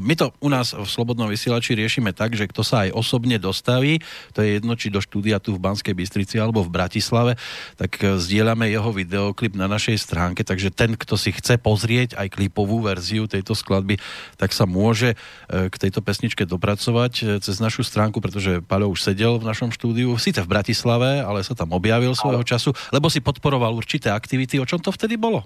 my 0.00 0.14
to 0.18 0.30
u 0.42 0.48
nás 0.50 0.74
v 0.74 0.86
Slobodnom 0.86 1.30
vysielači 1.30 1.76
riešime 1.78 2.10
tak, 2.14 2.34
že 2.34 2.48
kto 2.50 2.66
sa 2.66 2.86
aj 2.88 2.94
osobne 2.94 3.38
dostaví, 3.38 4.02
to 4.32 4.42
je 4.42 4.58
jedno, 4.58 4.74
či 4.74 4.90
do 4.90 4.98
štúdia 5.02 5.38
tu 5.38 5.54
v 5.54 5.62
Banskej 5.62 5.94
Bystrici 5.94 6.38
alebo 6.38 6.62
v 6.64 6.72
Bratislave, 6.72 7.38
tak 7.78 7.98
e, 8.00 8.18
zdieľame 8.18 8.70
jeho 8.70 8.90
videoklip 8.90 9.54
na 9.54 9.70
našej 9.70 10.00
stránke, 10.00 10.42
takže 10.42 10.74
ten, 10.74 10.98
kto 10.98 11.14
si 11.18 11.30
chce 11.34 11.58
pozrieť 11.58 12.18
aj 12.18 12.32
klipovú 12.34 12.82
verziu 12.82 13.26
tejto 13.26 13.54
skladby, 13.54 13.98
tak 14.38 14.50
sa 14.54 14.66
môže 14.66 15.14
e, 15.14 15.68
k 15.70 15.74
tejto 15.74 16.00
pesničke 16.02 16.46
dopracovať 16.46 17.12
e, 17.18 17.22
cez 17.42 17.58
našu 17.58 17.86
stránku, 17.86 18.18
pretože 18.18 18.62
Paľo 18.64 18.90
už 18.92 19.04
sedel 19.04 19.38
v 19.38 19.48
našom 19.48 19.70
štúdiu, 19.74 20.14
síce 20.16 20.40
v 20.42 20.50
Bratislave, 20.50 21.22
ale 21.22 21.42
sa 21.46 21.56
tam 21.56 21.74
objavil 21.74 22.14
svojho 22.16 22.42
času, 22.42 22.70
lebo 22.90 23.10
si 23.10 23.20
podporoval 23.20 23.74
určité 23.74 24.10
aktivity. 24.10 24.58
O 24.58 24.68
čom 24.68 24.80
to 24.80 24.94
vtedy 24.94 25.18
bolo? 25.18 25.44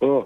Oh, 0.00 0.24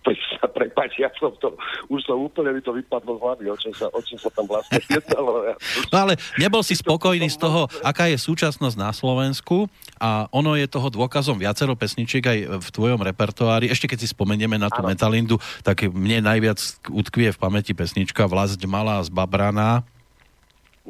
prepáč, 0.56 0.96
ja 0.96 1.12
som 1.20 1.36
to, 1.36 1.52
už 1.92 2.00
som 2.08 2.16
úplne 2.16 2.56
mi 2.56 2.64
to 2.64 2.72
vypadlo 2.72 3.16
z 3.16 3.20
hlavy, 3.20 3.44
o 3.52 3.56
čom 3.60 3.72
sa, 3.76 3.92
o 3.92 4.00
čom 4.00 4.16
sa 4.16 4.32
tam 4.32 4.48
vlastne 4.48 4.80
jednalo. 4.96 5.44
Ja, 5.44 5.54
no 5.92 5.96
ale 6.08 6.16
nebol 6.40 6.64
si 6.64 6.72
spokojný 6.72 7.28
z 7.28 7.36
toho, 7.36 7.68
aká 7.84 8.08
je 8.08 8.16
súčasnosť 8.16 8.76
na 8.80 8.96
Slovensku 8.96 9.68
a 10.00 10.24
ono 10.32 10.56
je 10.56 10.64
toho 10.64 10.88
dôkazom 10.88 11.36
viacero 11.36 11.76
pesničiek 11.76 12.24
aj 12.24 12.38
v 12.64 12.68
tvojom 12.72 13.04
repertoári. 13.04 13.68
Ešte 13.68 13.92
keď 13.92 13.98
si 14.00 14.08
spomenieme 14.08 14.56
na 14.56 14.72
tú 14.72 14.80
ano. 14.80 14.88
Metalindu, 14.88 15.36
tak 15.60 15.84
mne 15.84 16.24
najviac 16.24 16.58
utkvie 16.88 17.36
v 17.36 17.40
pamäti 17.40 17.76
pesnička 17.76 18.24
Vlasť 18.24 18.64
malá 18.64 19.04
z 19.04 19.12
Babrana, 19.12 19.84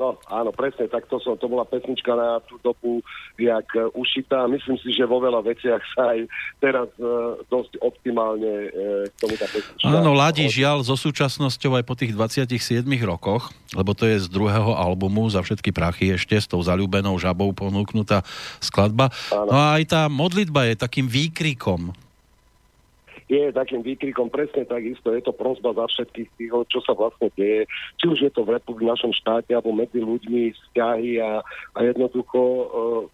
No 0.01 0.17
áno, 0.33 0.49
presne, 0.49 0.89
tak 0.89 1.05
to, 1.13 1.21
som, 1.21 1.37
to 1.37 1.45
bola 1.45 1.69
pesnička 1.69 2.17
na 2.17 2.41
tú 2.49 2.57
dobu 2.65 3.05
jak 3.37 3.69
uh, 3.77 3.93
ušitá. 3.93 4.49
Myslím 4.49 4.81
si, 4.81 4.97
že 4.97 5.05
vo 5.05 5.21
veľa 5.21 5.45
veciach 5.45 5.83
sa 5.93 6.17
aj 6.17 6.21
teraz 6.57 6.89
uh, 6.97 7.37
dosť 7.53 7.77
optimálne 7.85 8.73
uh, 8.73 9.05
k 9.13 9.15
tomu 9.21 9.37
tá 9.37 9.45
pesnička... 9.45 9.85
Áno, 9.85 10.17
ladí 10.17 10.49
žiaľ 10.49 10.89
so 10.89 10.97
súčasnosťou 10.97 11.77
aj 11.77 11.85
po 11.85 11.93
tých 12.01 12.17
27 12.17 12.81
rokoch, 13.05 13.53
lebo 13.77 13.93
to 13.93 14.09
je 14.09 14.25
z 14.25 14.33
druhého 14.33 14.73
albumu 14.73 15.29
za 15.29 15.45
všetky 15.45 15.69
prachy 15.69 16.17
ešte 16.17 16.33
s 16.33 16.49
tou 16.49 16.65
zalúbenou 16.65 17.21
žabou 17.21 17.53
ponúknutá 17.53 18.25
skladba. 18.65 19.13
Áno. 19.29 19.53
No 19.53 19.57
a 19.61 19.77
aj 19.77 19.85
tá 19.85 20.03
modlitba 20.09 20.65
je 20.73 20.81
takým 20.81 21.05
výkrikom 21.05 21.93
je 23.31 23.55
takým 23.55 23.87
výkrikom 23.87 24.27
presne 24.27 24.67
takisto. 24.67 25.15
Je 25.15 25.23
to 25.23 25.31
prozba 25.31 25.71
za 25.79 25.87
všetkých 25.87 26.29
tých, 26.35 26.51
čo 26.67 26.83
sa 26.83 26.99
vlastne 26.99 27.31
deje. 27.39 27.71
Či 28.03 28.05
už 28.11 28.19
je 28.27 28.33
to 28.35 28.43
v 28.43 28.59
republike, 28.59 28.91
našom 28.91 29.15
štáte, 29.15 29.55
alebo 29.55 29.71
medzi 29.71 30.03
ľuďmi, 30.03 30.51
vzťahy 30.51 31.23
a, 31.23 31.39
a 31.47 31.79
jednoducho 31.87 32.41
uh, 32.43 32.67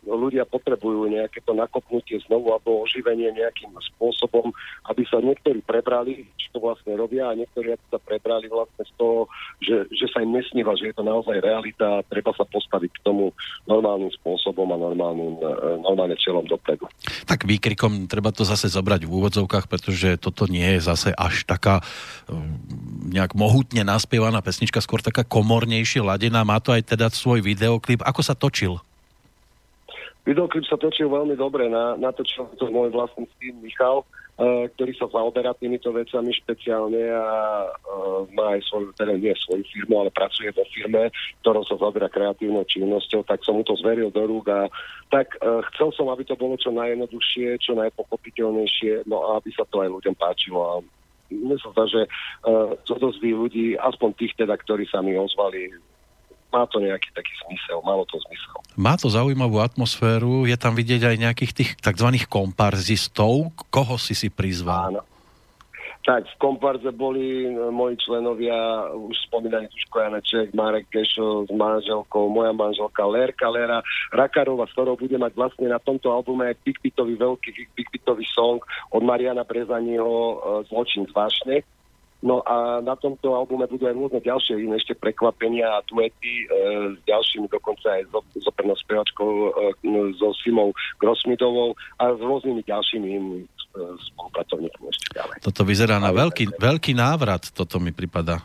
ľudia 0.08 0.48
potrebujú 0.48 1.12
nejaké 1.12 1.44
to 1.44 1.52
nakopnutie 1.52 2.16
znovu 2.24 2.56
alebo 2.56 2.88
oživenie 2.88 3.28
nejakým 3.36 3.76
spôsobom, 3.94 4.56
aby 4.88 5.04
sa 5.04 5.20
niektorí 5.20 5.60
prebrali, 5.60 6.24
čo 6.40 6.56
to 6.56 6.58
vlastne 6.64 6.96
robia 6.96 7.28
a 7.28 7.36
niektorí 7.36 7.76
sa 7.92 8.00
prebrali 8.00 8.48
vlastne 8.48 8.88
z 8.88 8.92
toho, 8.96 9.28
že, 9.60 9.84
že 9.92 10.08
sa 10.08 10.24
im 10.24 10.32
nesníva, 10.32 10.72
že 10.80 10.88
je 10.88 10.96
to 10.96 11.04
naozaj 11.04 11.36
realita 11.44 12.00
a 12.00 12.04
treba 12.08 12.32
sa 12.32 12.48
postaviť 12.48 12.90
k 12.96 13.04
tomu 13.04 13.36
normálnym 13.68 14.08
spôsobom 14.16 14.64
a 14.72 14.80
normálnym, 14.80 15.36
uh, 15.44 15.76
normálne 15.84 16.16
čelom 16.16 16.48
dopredu. 16.48 16.88
Tak 17.28 17.44
výkrikom 17.44 18.08
treba 18.08 18.32
to 18.32 18.48
zase 18.48 18.72
zobrať 18.72 19.04
v 19.04 19.12
úvodzovkách, 19.12 19.68
pretože 19.68 20.05
že 20.06 20.22
toto 20.22 20.46
nie 20.46 20.78
je 20.78 20.86
zase 20.86 21.10
až 21.10 21.42
taká 21.42 21.82
um, 22.30 22.54
nejak 23.10 23.34
mohutne 23.34 23.82
naspievaná 23.82 24.38
pesnička, 24.38 24.78
skôr 24.78 25.02
taká 25.02 25.26
komornejšie 25.26 26.06
ladená. 26.06 26.46
Má 26.46 26.62
to 26.62 26.70
aj 26.70 26.86
teda 26.94 27.10
svoj 27.10 27.42
videoklip. 27.42 28.06
Ako 28.06 28.22
sa 28.22 28.38
točil? 28.38 28.78
Videoklip 30.26 30.66
sa 30.66 30.74
točil 30.78 31.06
veľmi 31.06 31.38
dobre, 31.38 31.70
na, 31.70 31.94
natočil 31.94 32.50
to 32.58 32.66
môj 32.70 32.90
vlastný 32.90 33.30
syn 33.38 33.62
Michal, 33.62 34.02
ktorý 34.36 34.92
sa 35.00 35.08
zaoberá 35.08 35.56
týmito 35.56 35.88
vecami 35.96 36.28
špeciálne 36.36 37.08
a 37.08 37.24
uh, 37.72 38.28
má 38.36 38.52
aj 38.52 38.68
svoju, 38.68 38.92
teda 38.92 39.16
nie 39.16 39.32
svoju 39.32 39.64
firmu, 39.72 40.04
ale 40.04 40.12
pracuje 40.12 40.52
vo 40.52 40.60
firme, 40.76 41.08
ktorou 41.40 41.64
sa 41.64 41.80
zaoberá 41.80 42.12
kreatívnou 42.12 42.68
činnosťou, 42.68 43.24
tak 43.24 43.40
som 43.40 43.56
mu 43.56 43.64
to 43.64 43.72
zveril 43.80 44.12
do 44.12 44.22
rúk 44.28 44.52
a 44.52 44.68
tak 45.08 45.40
uh, 45.40 45.64
chcel 45.72 45.88
som, 45.96 46.12
aby 46.12 46.28
to 46.28 46.36
bolo 46.36 46.60
čo 46.60 46.68
najjednoduchšie, 46.68 47.56
čo 47.64 47.80
najpochopiteľnejšie, 47.80 49.08
no 49.08 49.24
a 49.24 49.40
aby 49.40 49.50
sa 49.56 49.64
to 49.72 49.80
aj 49.80 49.88
ľuďom 49.88 50.14
páčilo. 50.20 50.60
A 50.60 50.74
sa, 51.58 51.84
že 51.88 52.04
uh, 52.44 52.76
to 52.84 52.92
dosť 53.00 53.24
ľudí, 53.24 53.72
aspoň 53.80 54.10
tých 54.20 54.36
teda, 54.36 54.52
ktorí 54.60 54.84
sa 54.92 55.00
mi 55.00 55.16
ozvali, 55.16 55.72
má 56.56 56.64
to 56.72 56.80
nejaký 56.80 57.12
taký 57.12 57.32
zmysel, 57.44 57.84
malo 57.84 58.08
to 58.08 58.16
zmysel. 58.24 58.56
Má 58.80 58.96
to 58.96 59.12
zaujímavú 59.12 59.60
atmosféru, 59.60 60.48
je 60.48 60.56
tam 60.56 60.72
vidieť 60.72 61.12
aj 61.12 61.16
nejakých 61.20 61.52
tých 61.52 61.70
tzv. 61.76 62.08
komparzistov, 62.24 63.52
koho 63.68 64.00
si 64.00 64.16
si 64.16 64.32
prizval? 64.32 64.96
Áno. 64.96 65.02
Tak, 66.06 66.22
v 66.22 66.36
komparze 66.38 66.94
boli 66.94 67.50
e, 67.50 67.58
moji 67.74 67.98
členovia, 67.98 68.54
už 68.94 69.26
spomínaný 69.26 69.66
Tuško 69.66 70.06
Janeček, 70.06 70.54
Marek 70.54 70.86
Kešo 70.86 71.50
s 71.50 71.50
manželkou, 71.50 72.30
moja 72.30 72.54
manželka 72.54 73.02
Lerka 73.02 73.50
Lera 73.50 73.82
Rakarova, 74.14 74.70
s 74.70 74.74
ktorou 74.78 74.94
bude 74.94 75.18
mať 75.18 75.34
vlastne 75.34 75.66
na 75.66 75.82
tomto 75.82 76.14
albume 76.14 76.46
aj 76.46 76.62
Big 76.62 76.78
Beatový 76.78 77.18
veľký 77.18 77.74
Big 77.74 77.90
Beatový 77.90 78.22
song 78.30 78.62
od 78.94 79.02
Mariana 79.02 79.42
Brezaniho 79.42 80.06
e, 80.06 80.34
Zločin 80.70 81.10
z 81.10 81.12
vášne 81.12 81.66
No 82.26 82.42
a 82.42 82.82
na 82.82 82.98
tomto 82.98 83.38
albume 83.38 83.70
budú 83.70 83.86
aj 83.86 83.94
rôzne 83.94 84.18
ďalšie 84.18 84.58
iné 84.58 84.74
ešte 84.82 84.98
prekvapenia 84.98 85.78
a 85.78 85.84
duety 85.86 86.42
e, 86.42 86.46
s 86.90 87.00
ďalšími, 87.06 87.46
dokonca 87.46 87.86
aj 87.86 88.02
so, 88.10 88.18
so 88.42 88.50
spevačkou 88.50 89.30
e, 89.30 89.70
so 90.18 90.34
Simou 90.42 90.74
Grossmidovou 90.98 91.78
a 92.02 92.10
s 92.10 92.18
rôznymi 92.18 92.66
ďalšími 92.66 93.06
inými 93.06 93.46
e, 93.46 93.46
spolupracovníkmi 94.10 94.90
ešte 94.90 95.06
ďalej. 95.14 95.36
Toto 95.46 95.62
vyzerá 95.62 96.02
na 96.02 96.10
veľký, 96.10 96.58
veľký 96.58 96.98
návrat, 96.98 97.46
toto 97.54 97.78
mi 97.78 97.94
pripada. 97.94 98.42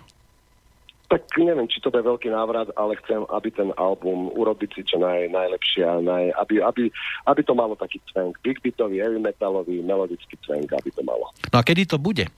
Tak 1.09 1.27
neviem, 1.41 1.67
či 1.67 1.81
to 1.81 1.89
je 1.91 2.05
veľký 2.05 2.31
návrat, 2.31 2.69
ale 2.77 2.95
chcem, 3.01 3.25
aby 3.33 3.49
ten 3.49 3.73
album 3.81 4.29
urobiť 4.31 4.69
si 4.77 4.81
čo 4.87 5.01
naj, 5.01 5.27
najlepšie 5.27 5.83
naj, 6.05 6.37
aby, 6.37 6.61
aby, 6.63 6.83
aby 7.27 7.41
to 7.43 7.57
malo 7.57 7.75
taký 7.75 7.99
cvenk. 8.13 8.37
Big 8.45 8.61
beatový, 8.63 9.01
heavy 9.01 9.19
metalový, 9.19 9.83
melodický 9.83 10.39
cvenk, 10.45 10.71
aby 10.71 10.87
to 10.93 11.01
malo. 11.03 11.33
No 11.51 11.59
a 11.59 11.65
kedy 11.65 11.83
to 11.83 11.99
bude? 11.99 12.29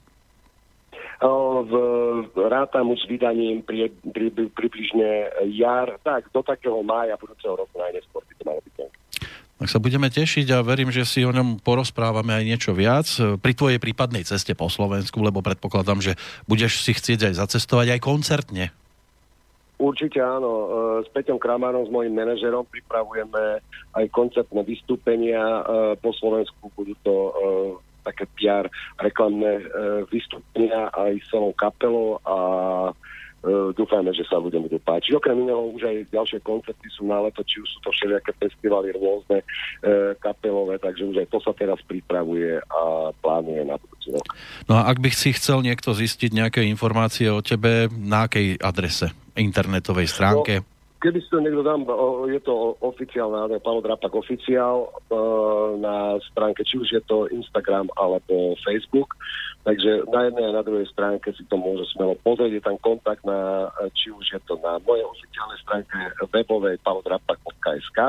V, 1.21 1.73
rátam 2.49 2.89
už 2.93 3.03
s 3.03 3.09
vydaním 3.09 3.61
pri, 3.61 3.91
pri, 3.91 4.31
pri, 4.33 4.45
približne 4.49 5.29
jar, 5.53 5.99
tak 6.01 6.31
do 6.33 6.41
takého 6.41 6.79
mája 6.81 7.19
budúceho 7.19 7.53
roku 7.59 7.75
najneskôr 7.77 8.23
by 8.25 8.33
to 8.33 8.43
malo 8.47 8.61
byť. 8.63 8.73
Tak 9.63 9.69
sa 9.71 9.79
budeme 9.79 10.11
tešiť 10.11 10.51
a 10.51 10.65
verím, 10.65 10.91
že 10.91 11.07
si 11.07 11.23
o 11.23 11.31
ňom 11.31 11.63
porozprávame 11.63 12.35
aj 12.35 12.43
niečo 12.43 12.71
viac 12.75 13.07
pri 13.39 13.53
tvojej 13.55 13.79
prípadnej 13.79 14.27
ceste 14.27 14.51
po 14.57 14.67
Slovensku, 14.67 15.23
lebo 15.23 15.39
predpokladám, 15.39 16.03
že 16.03 16.19
budeš 16.51 16.83
si 16.83 16.91
chcieť 16.91 17.31
aj 17.31 17.33
zacestovať 17.39 17.95
aj 17.95 17.99
koncertne. 18.03 18.75
Určite 19.83 20.21
áno. 20.23 20.51
E, 20.51 20.67
s 21.03 21.07
Peťom 21.11 21.35
Kramárom, 21.35 21.83
s 21.83 21.91
mojim 21.91 22.15
manažerom 22.15 22.63
pripravujeme 22.71 23.59
aj 23.97 24.05
koncertné 24.15 24.61
vystúpenia 24.63 25.41
e, 25.41 25.61
po 25.99 26.15
Slovensku. 26.15 26.71
Budú 26.71 26.95
to 27.03 27.13
e, 27.13 27.31
také 28.03 28.27
PR 28.35 28.67
reklamné 28.99 29.63
e, 29.63 29.65
vystúpenia 30.11 30.91
aj 30.91 31.23
s 31.23 31.25
celou 31.31 31.55
kapelou 31.55 32.19
a 32.27 32.37
e, 32.91 33.71
dúfajme, 33.73 34.11
že 34.11 34.27
sa 34.27 34.37
ľuďom 34.37 34.67
budú 34.67 34.79
páčiť. 34.83 35.15
Okrem 35.15 35.47
iného 35.47 35.71
už 35.71 35.87
aj 35.87 35.97
ďalšie 36.11 36.39
koncerty 36.43 36.87
sú 36.91 37.07
na 37.07 37.23
leto, 37.23 37.41
či 37.47 37.63
už 37.63 37.67
sú 37.71 37.79
to 37.81 37.89
všelijaké 37.95 38.35
festivaly 38.37 38.91
rôzne 38.93 39.39
e, 39.39 39.45
kapelové, 40.19 40.77
takže 40.83 41.07
už 41.07 41.15
aj 41.23 41.27
to 41.31 41.39
sa 41.39 41.55
teraz 41.55 41.79
pripravuje 41.87 42.59
a 42.59 43.09
plánuje 43.23 43.63
na 43.63 43.79
budúci 43.79 44.11
rok. 44.11 44.27
No 44.67 44.77
a 44.77 44.91
ak 44.91 44.99
by 44.99 45.09
si 45.15 45.31
chcel 45.31 45.63
niekto 45.63 45.95
zistiť 45.95 46.35
nejaké 46.35 46.61
informácie 46.67 47.31
o 47.31 47.39
tebe, 47.39 47.87
na 47.89 48.27
akej 48.27 48.59
adrese 48.59 49.15
internetovej 49.33 50.11
stránke? 50.11 50.61
No, 50.61 50.72
Keby 51.03 51.19
si 51.19 51.27
to 51.27 51.43
niekto 51.43 51.67
dám, 51.67 51.83
je 52.31 52.39
to 52.47 52.79
oficiálne, 52.79 53.59
Paolo 53.59 53.83
Drapak 53.83 54.15
oficiál 54.15 54.87
e, 54.87 55.11
na 55.83 56.15
stránke, 56.31 56.63
či 56.63 56.79
už 56.79 56.95
je 56.95 57.03
to 57.03 57.27
Instagram 57.27 57.91
alebo 57.99 58.55
Facebook. 58.63 59.11
Takže 59.67 60.07
na 60.07 60.31
jednej 60.31 60.47
a 60.47 60.55
na 60.59 60.63
druhej 60.63 60.87
stránke 60.87 61.35
si 61.35 61.43
to 61.51 61.59
môže 61.59 61.91
smelo 61.91 62.15
pozrieť. 62.23 62.55
Je 62.55 62.63
tam 62.63 62.79
kontakt 62.79 63.19
na, 63.27 63.67
či 63.95 64.15
už 64.15 64.23
je 64.31 64.39
to 64.47 64.55
na 64.63 64.79
mojej 64.87 65.03
oficiálnej 65.03 65.59
stránke 65.63 65.95
webovej 66.31 66.79
palodrapak.sk. 66.87 67.99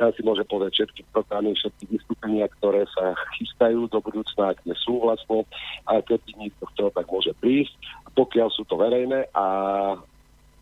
Tam 0.00 0.08
si 0.16 0.20
môže 0.24 0.44
pozrieť 0.48 0.80
všetky 0.80 1.12
programy, 1.12 1.52
všetky 1.56 1.92
vystúpenia, 1.92 2.48
ktoré 2.60 2.88
sa 2.96 3.16
chystajú 3.36 3.84
do 3.92 4.00
budúcna, 4.00 4.56
ak 4.56 4.64
sú 4.80 5.00
vlastne. 5.04 5.44
A 5.88 6.00
keď 6.00 6.24
niekto 6.40 6.64
chcel, 6.72 6.88
tak 6.92 7.04
môže 7.08 7.36
prísť. 7.36 7.76
Pokiaľ 8.16 8.48
sú 8.52 8.64
to 8.64 8.80
verejné 8.80 9.28
a 9.36 9.44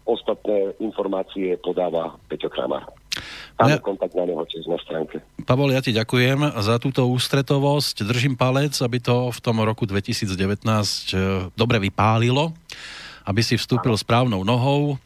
ostatné 0.08 0.72
informácie 0.80 1.60
podáva 1.60 2.16
Peťo 2.32 2.48
Kramar. 2.48 2.88
Máme 3.60 3.76
ja... 3.76 3.82
kontakt 3.82 4.14
na 4.16 4.24
neho 4.24 4.40
tiež 4.48 4.64
na 4.64 4.78
stránke. 4.80 5.20
Pavol, 5.44 5.74
ja 5.74 5.84
ti 5.84 5.92
ďakujem 5.92 6.62
za 6.62 6.80
túto 6.80 7.04
ústretovosť. 7.10 8.06
Držím 8.08 8.38
palec, 8.38 8.72
aby 8.80 9.02
to 9.02 9.28
v 9.28 9.40
tom 9.44 9.60
roku 9.60 9.84
2019 9.84 10.30
e, 10.32 11.16
dobre 11.52 11.76
vypálilo, 11.82 12.54
aby 13.26 13.40
si 13.42 13.58
vstúpil 13.58 13.92
Aha. 13.92 14.00
správnou 14.00 14.40
nohou 14.46 14.96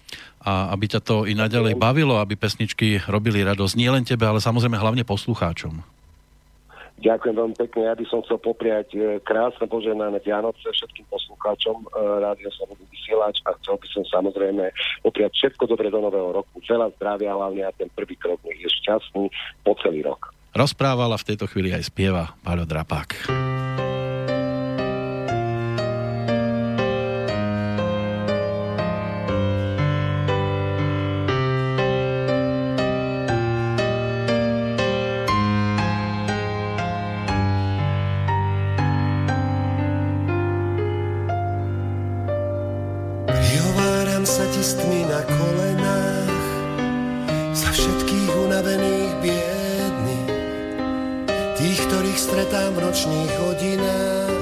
a 0.42 0.74
aby 0.74 0.90
ťa 0.92 1.00
to 1.00 1.16
i 1.24 1.32
naďalej 1.32 1.78
bavilo, 1.78 2.18
aby 2.18 2.36
pesničky 2.36 3.00
robili 3.08 3.40
radosť 3.42 3.74
nie 3.78 3.88
len 3.88 4.04
tebe, 4.04 4.28
ale 4.28 4.42
samozrejme 4.42 4.76
hlavne 4.76 5.02
poslucháčom. 5.06 6.01
Ďakujem 7.02 7.34
veľmi 7.34 7.56
pekne. 7.58 7.90
Ja 7.90 7.98
by 7.98 8.04
som 8.06 8.22
chcel 8.22 8.38
popriať 8.38 8.94
e, 8.94 9.18
krásne 9.26 9.66
poženané 9.66 10.22
Vianoce 10.22 10.70
všetkým 10.70 11.02
poslucháčom 11.10 11.82
e, 11.82 11.86
Rádia 12.22 12.46
Slobodný 12.54 12.86
vysielač 12.94 13.42
a 13.42 13.58
chcel 13.58 13.74
by 13.74 13.88
som 13.90 14.02
samozrejme 14.06 14.70
popriať 15.02 15.34
všetko 15.34 15.66
dobre 15.66 15.90
do 15.90 15.98
nového 15.98 16.30
roku. 16.30 16.62
Veľa 16.62 16.94
zdravia 16.94 17.34
hlavne 17.34 17.66
a 17.66 17.74
ten 17.74 17.90
prvý 17.90 18.14
krok 18.14 18.38
je 18.46 18.70
šťastný 18.70 19.26
po 19.66 19.74
celý 19.82 20.06
rok. 20.06 20.30
Rozprávala 20.54 21.18
v 21.18 21.26
tejto 21.34 21.50
chvíli 21.50 21.74
aj 21.74 21.90
spieva 21.90 22.38
Paľo 22.46 22.70
Drapák. 22.70 23.51
Klaňam 44.22 44.38
sa 44.38 44.46
ti 44.54 44.62
s 44.62 44.78
na 44.78 45.20
kolenách 45.26 46.30
Za 47.58 47.74
všetkých 47.74 48.30
unavených 48.46 49.12
biedny, 49.18 50.20
Tých, 51.58 51.80
ktorých 51.90 52.20
stretám 52.22 52.70
v 52.70 52.86
nočných 52.86 53.32
hodinách 53.42 54.38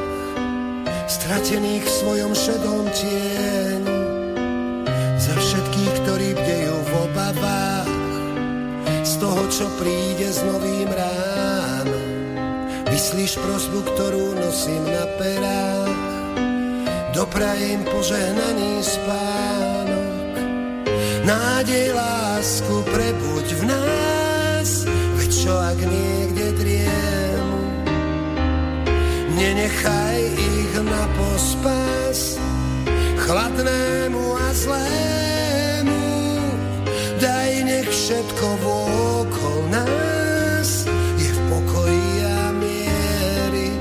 Stratených 1.08 1.80
v 1.88 1.96
svojom 1.96 2.32
šedom 2.36 2.92
tieni 2.92 4.00
Za 5.16 5.32
všetkých, 5.40 5.92
ktorí 6.04 6.28
bdejú 6.36 6.76
v 6.76 6.90
obavách 7.08 7.92
Z 9.00 9.16
toho, 9.16 9.48
čo 9.48 9.64
príde 9.80 10.28
s 10.28 10.44
novým 10.44 10.92
ránom 10.92 12.04
Vyslíš 12.84 13.40
prosbu, 13.40 13.80
ktorú 13.96 14.44
nosím 14.44 14.84
na 14.92 15.08
perách 15.16 15.88
doprajem 17.16 17.80
požehnaný 17.88 18.80
spát. 18.84 19.69
Nádej, 21.20 21.92
lásku 21.92 22.80
prebuď 22.88 23.46
v 23.60 23.62
nás, 23.68 24.88
veď 24.88 25.30
čo 25.30 25.52
ak 25.52 25.78
niekde 25.84 26.46
driem. 26.56 27.46
Nenechaj 29.36 30.20
ich 30.32 30.72
na 30.80 31.04
pospas, 31.20 32.40
chladnému 33.20 34.24
a 34.32 34.48
zlému. 34.56 36.04
Daj, 37.20 37.52
nech 37.68 37.88
všetko 37.88 38.46
vôkol 38.64 39.58
nás 39.68 40.88
je 41.20 41.28
v 41.28 41.40
pokoji 41.52 42.12
a 42.24 42.40
miery. 42.56 43.76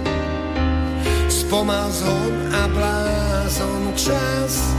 Spomal 1.31 1.87
zhon 1.87 2.35
a 2.51 2.63
blázon 2.67 3.95
čas, 3.95 4.78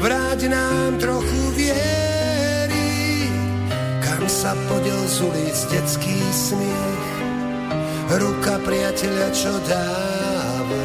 vráť 0.00 0.40
nám 0.50 0.98
trochu 0.98 1.40
viery. 1.54 3.30
Kam 4.02 4.24
sa 4.26 4.56
podiel 4.66 5.02
z 5.06 5.16
ulic 5.22 5.58
detský 5.70 6.18
smiech, 6.32 7.08
ruka 8.18 8.56
priateľa, 8.62 9.28
čo 9.34 9.52
dáva. 9.68 10.82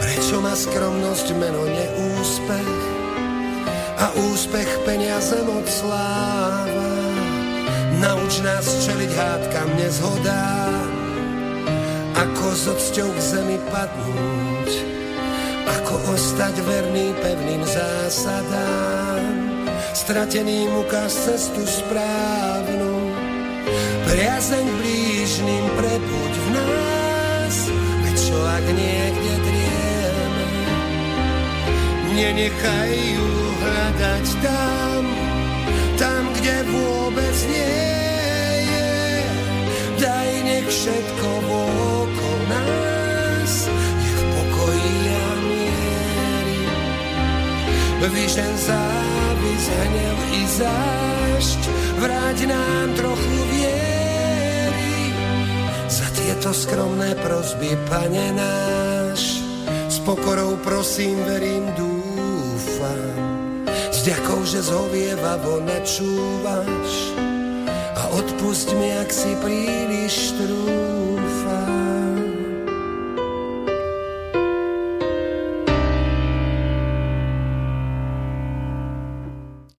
Prečo 0.00 0.42
má 0.42 0.54
skromnosť 0.54 1.26
meno 1.38 1.64
neúspech 1.64 2.80
a 4.00 4.06
úspech 4.32 4.70
peniaze 4.84 5.38
moc 5.46 5.66
sláva? 5.66 6.92
Nauč 8.00 8.40
nás 8.40 8.64
čeliť 8.88 9.12
hádkam 9.12 9.68
nezhodám, 9.76 10.88
ako 12.16 12.46
s 12.56 12.64
so 12.64 12.72
odsťou 12.72 13.08
k 13.12 13.20
zemi 13.20 13.58
padnúť 13.68 14.49
ako 15.90 16.14
ostať 16.14 16.54
verný 16.62 17.10
pevným 17.18 17.66
zásadám. 17.66 19.26
Strateným 19.90 20.70
ukáž 20.86 21.10
cestu 21.10 21.66
správnu, 21.66 23.10
priazeň 24.06 24.70
blížným 24.70 25.66
prebuď 25.74 26.32
v 26.38 26.48
nás, 26.54 27.54
veď 28.06 28.16
čo 28.22 28.38
ak 28.38 28.66
niekde 28.70 29.34
drieme, 29.42 30.46
nenechaj 32.14 32.94
ju 32.94 33.30
hľadať 33.58 34.26
tam, 34.46 35.02
tam, 35.98 36.22
kde 36.38 36.56
vôbec 36.70 37.36
nie 37.50 37.82
je. 38.62 38.94
Daj 39.98 40.30
nech 40.46 40.68
všetko 40.70 41.28
okolo 41.50 42.38
nás 42.46 42.89
Vyžen 48.00 48.56
závis, 48.56 49.64
hnev 49.68 50.18
i 50.32 50.42
zášť, 50.48 51.60
vráť 52.00 52.38
nám 52.48 52.88
trochu 52.96 53.36
viery. 53.52 55.12
Za 55.84 56.08
tieto 56.16 56.50
skromné 56.56 57.12
prosby, 57.20 57.76
pane 57.92 58.32
náš, 58.32 59.44
s 59.92 60.00
pokorou 60.00 60.56
prosím, 60.64 61.20
verím, 61.28 61.68
dúfam 61.76 63.20
s 63.92 64.08
ďakou, 64.08 64.48
že 64.48 64.64
zhovievavo 64.64 65.60
načúvaš 65.60 66.92
a 68.00 68.02
odpust 68.16 68.72
mi, 68.80 68.96
ak 68.96 69.12
si 69.12 69.28
príliš 69.44 70.32
trúfam. 70.40 71.09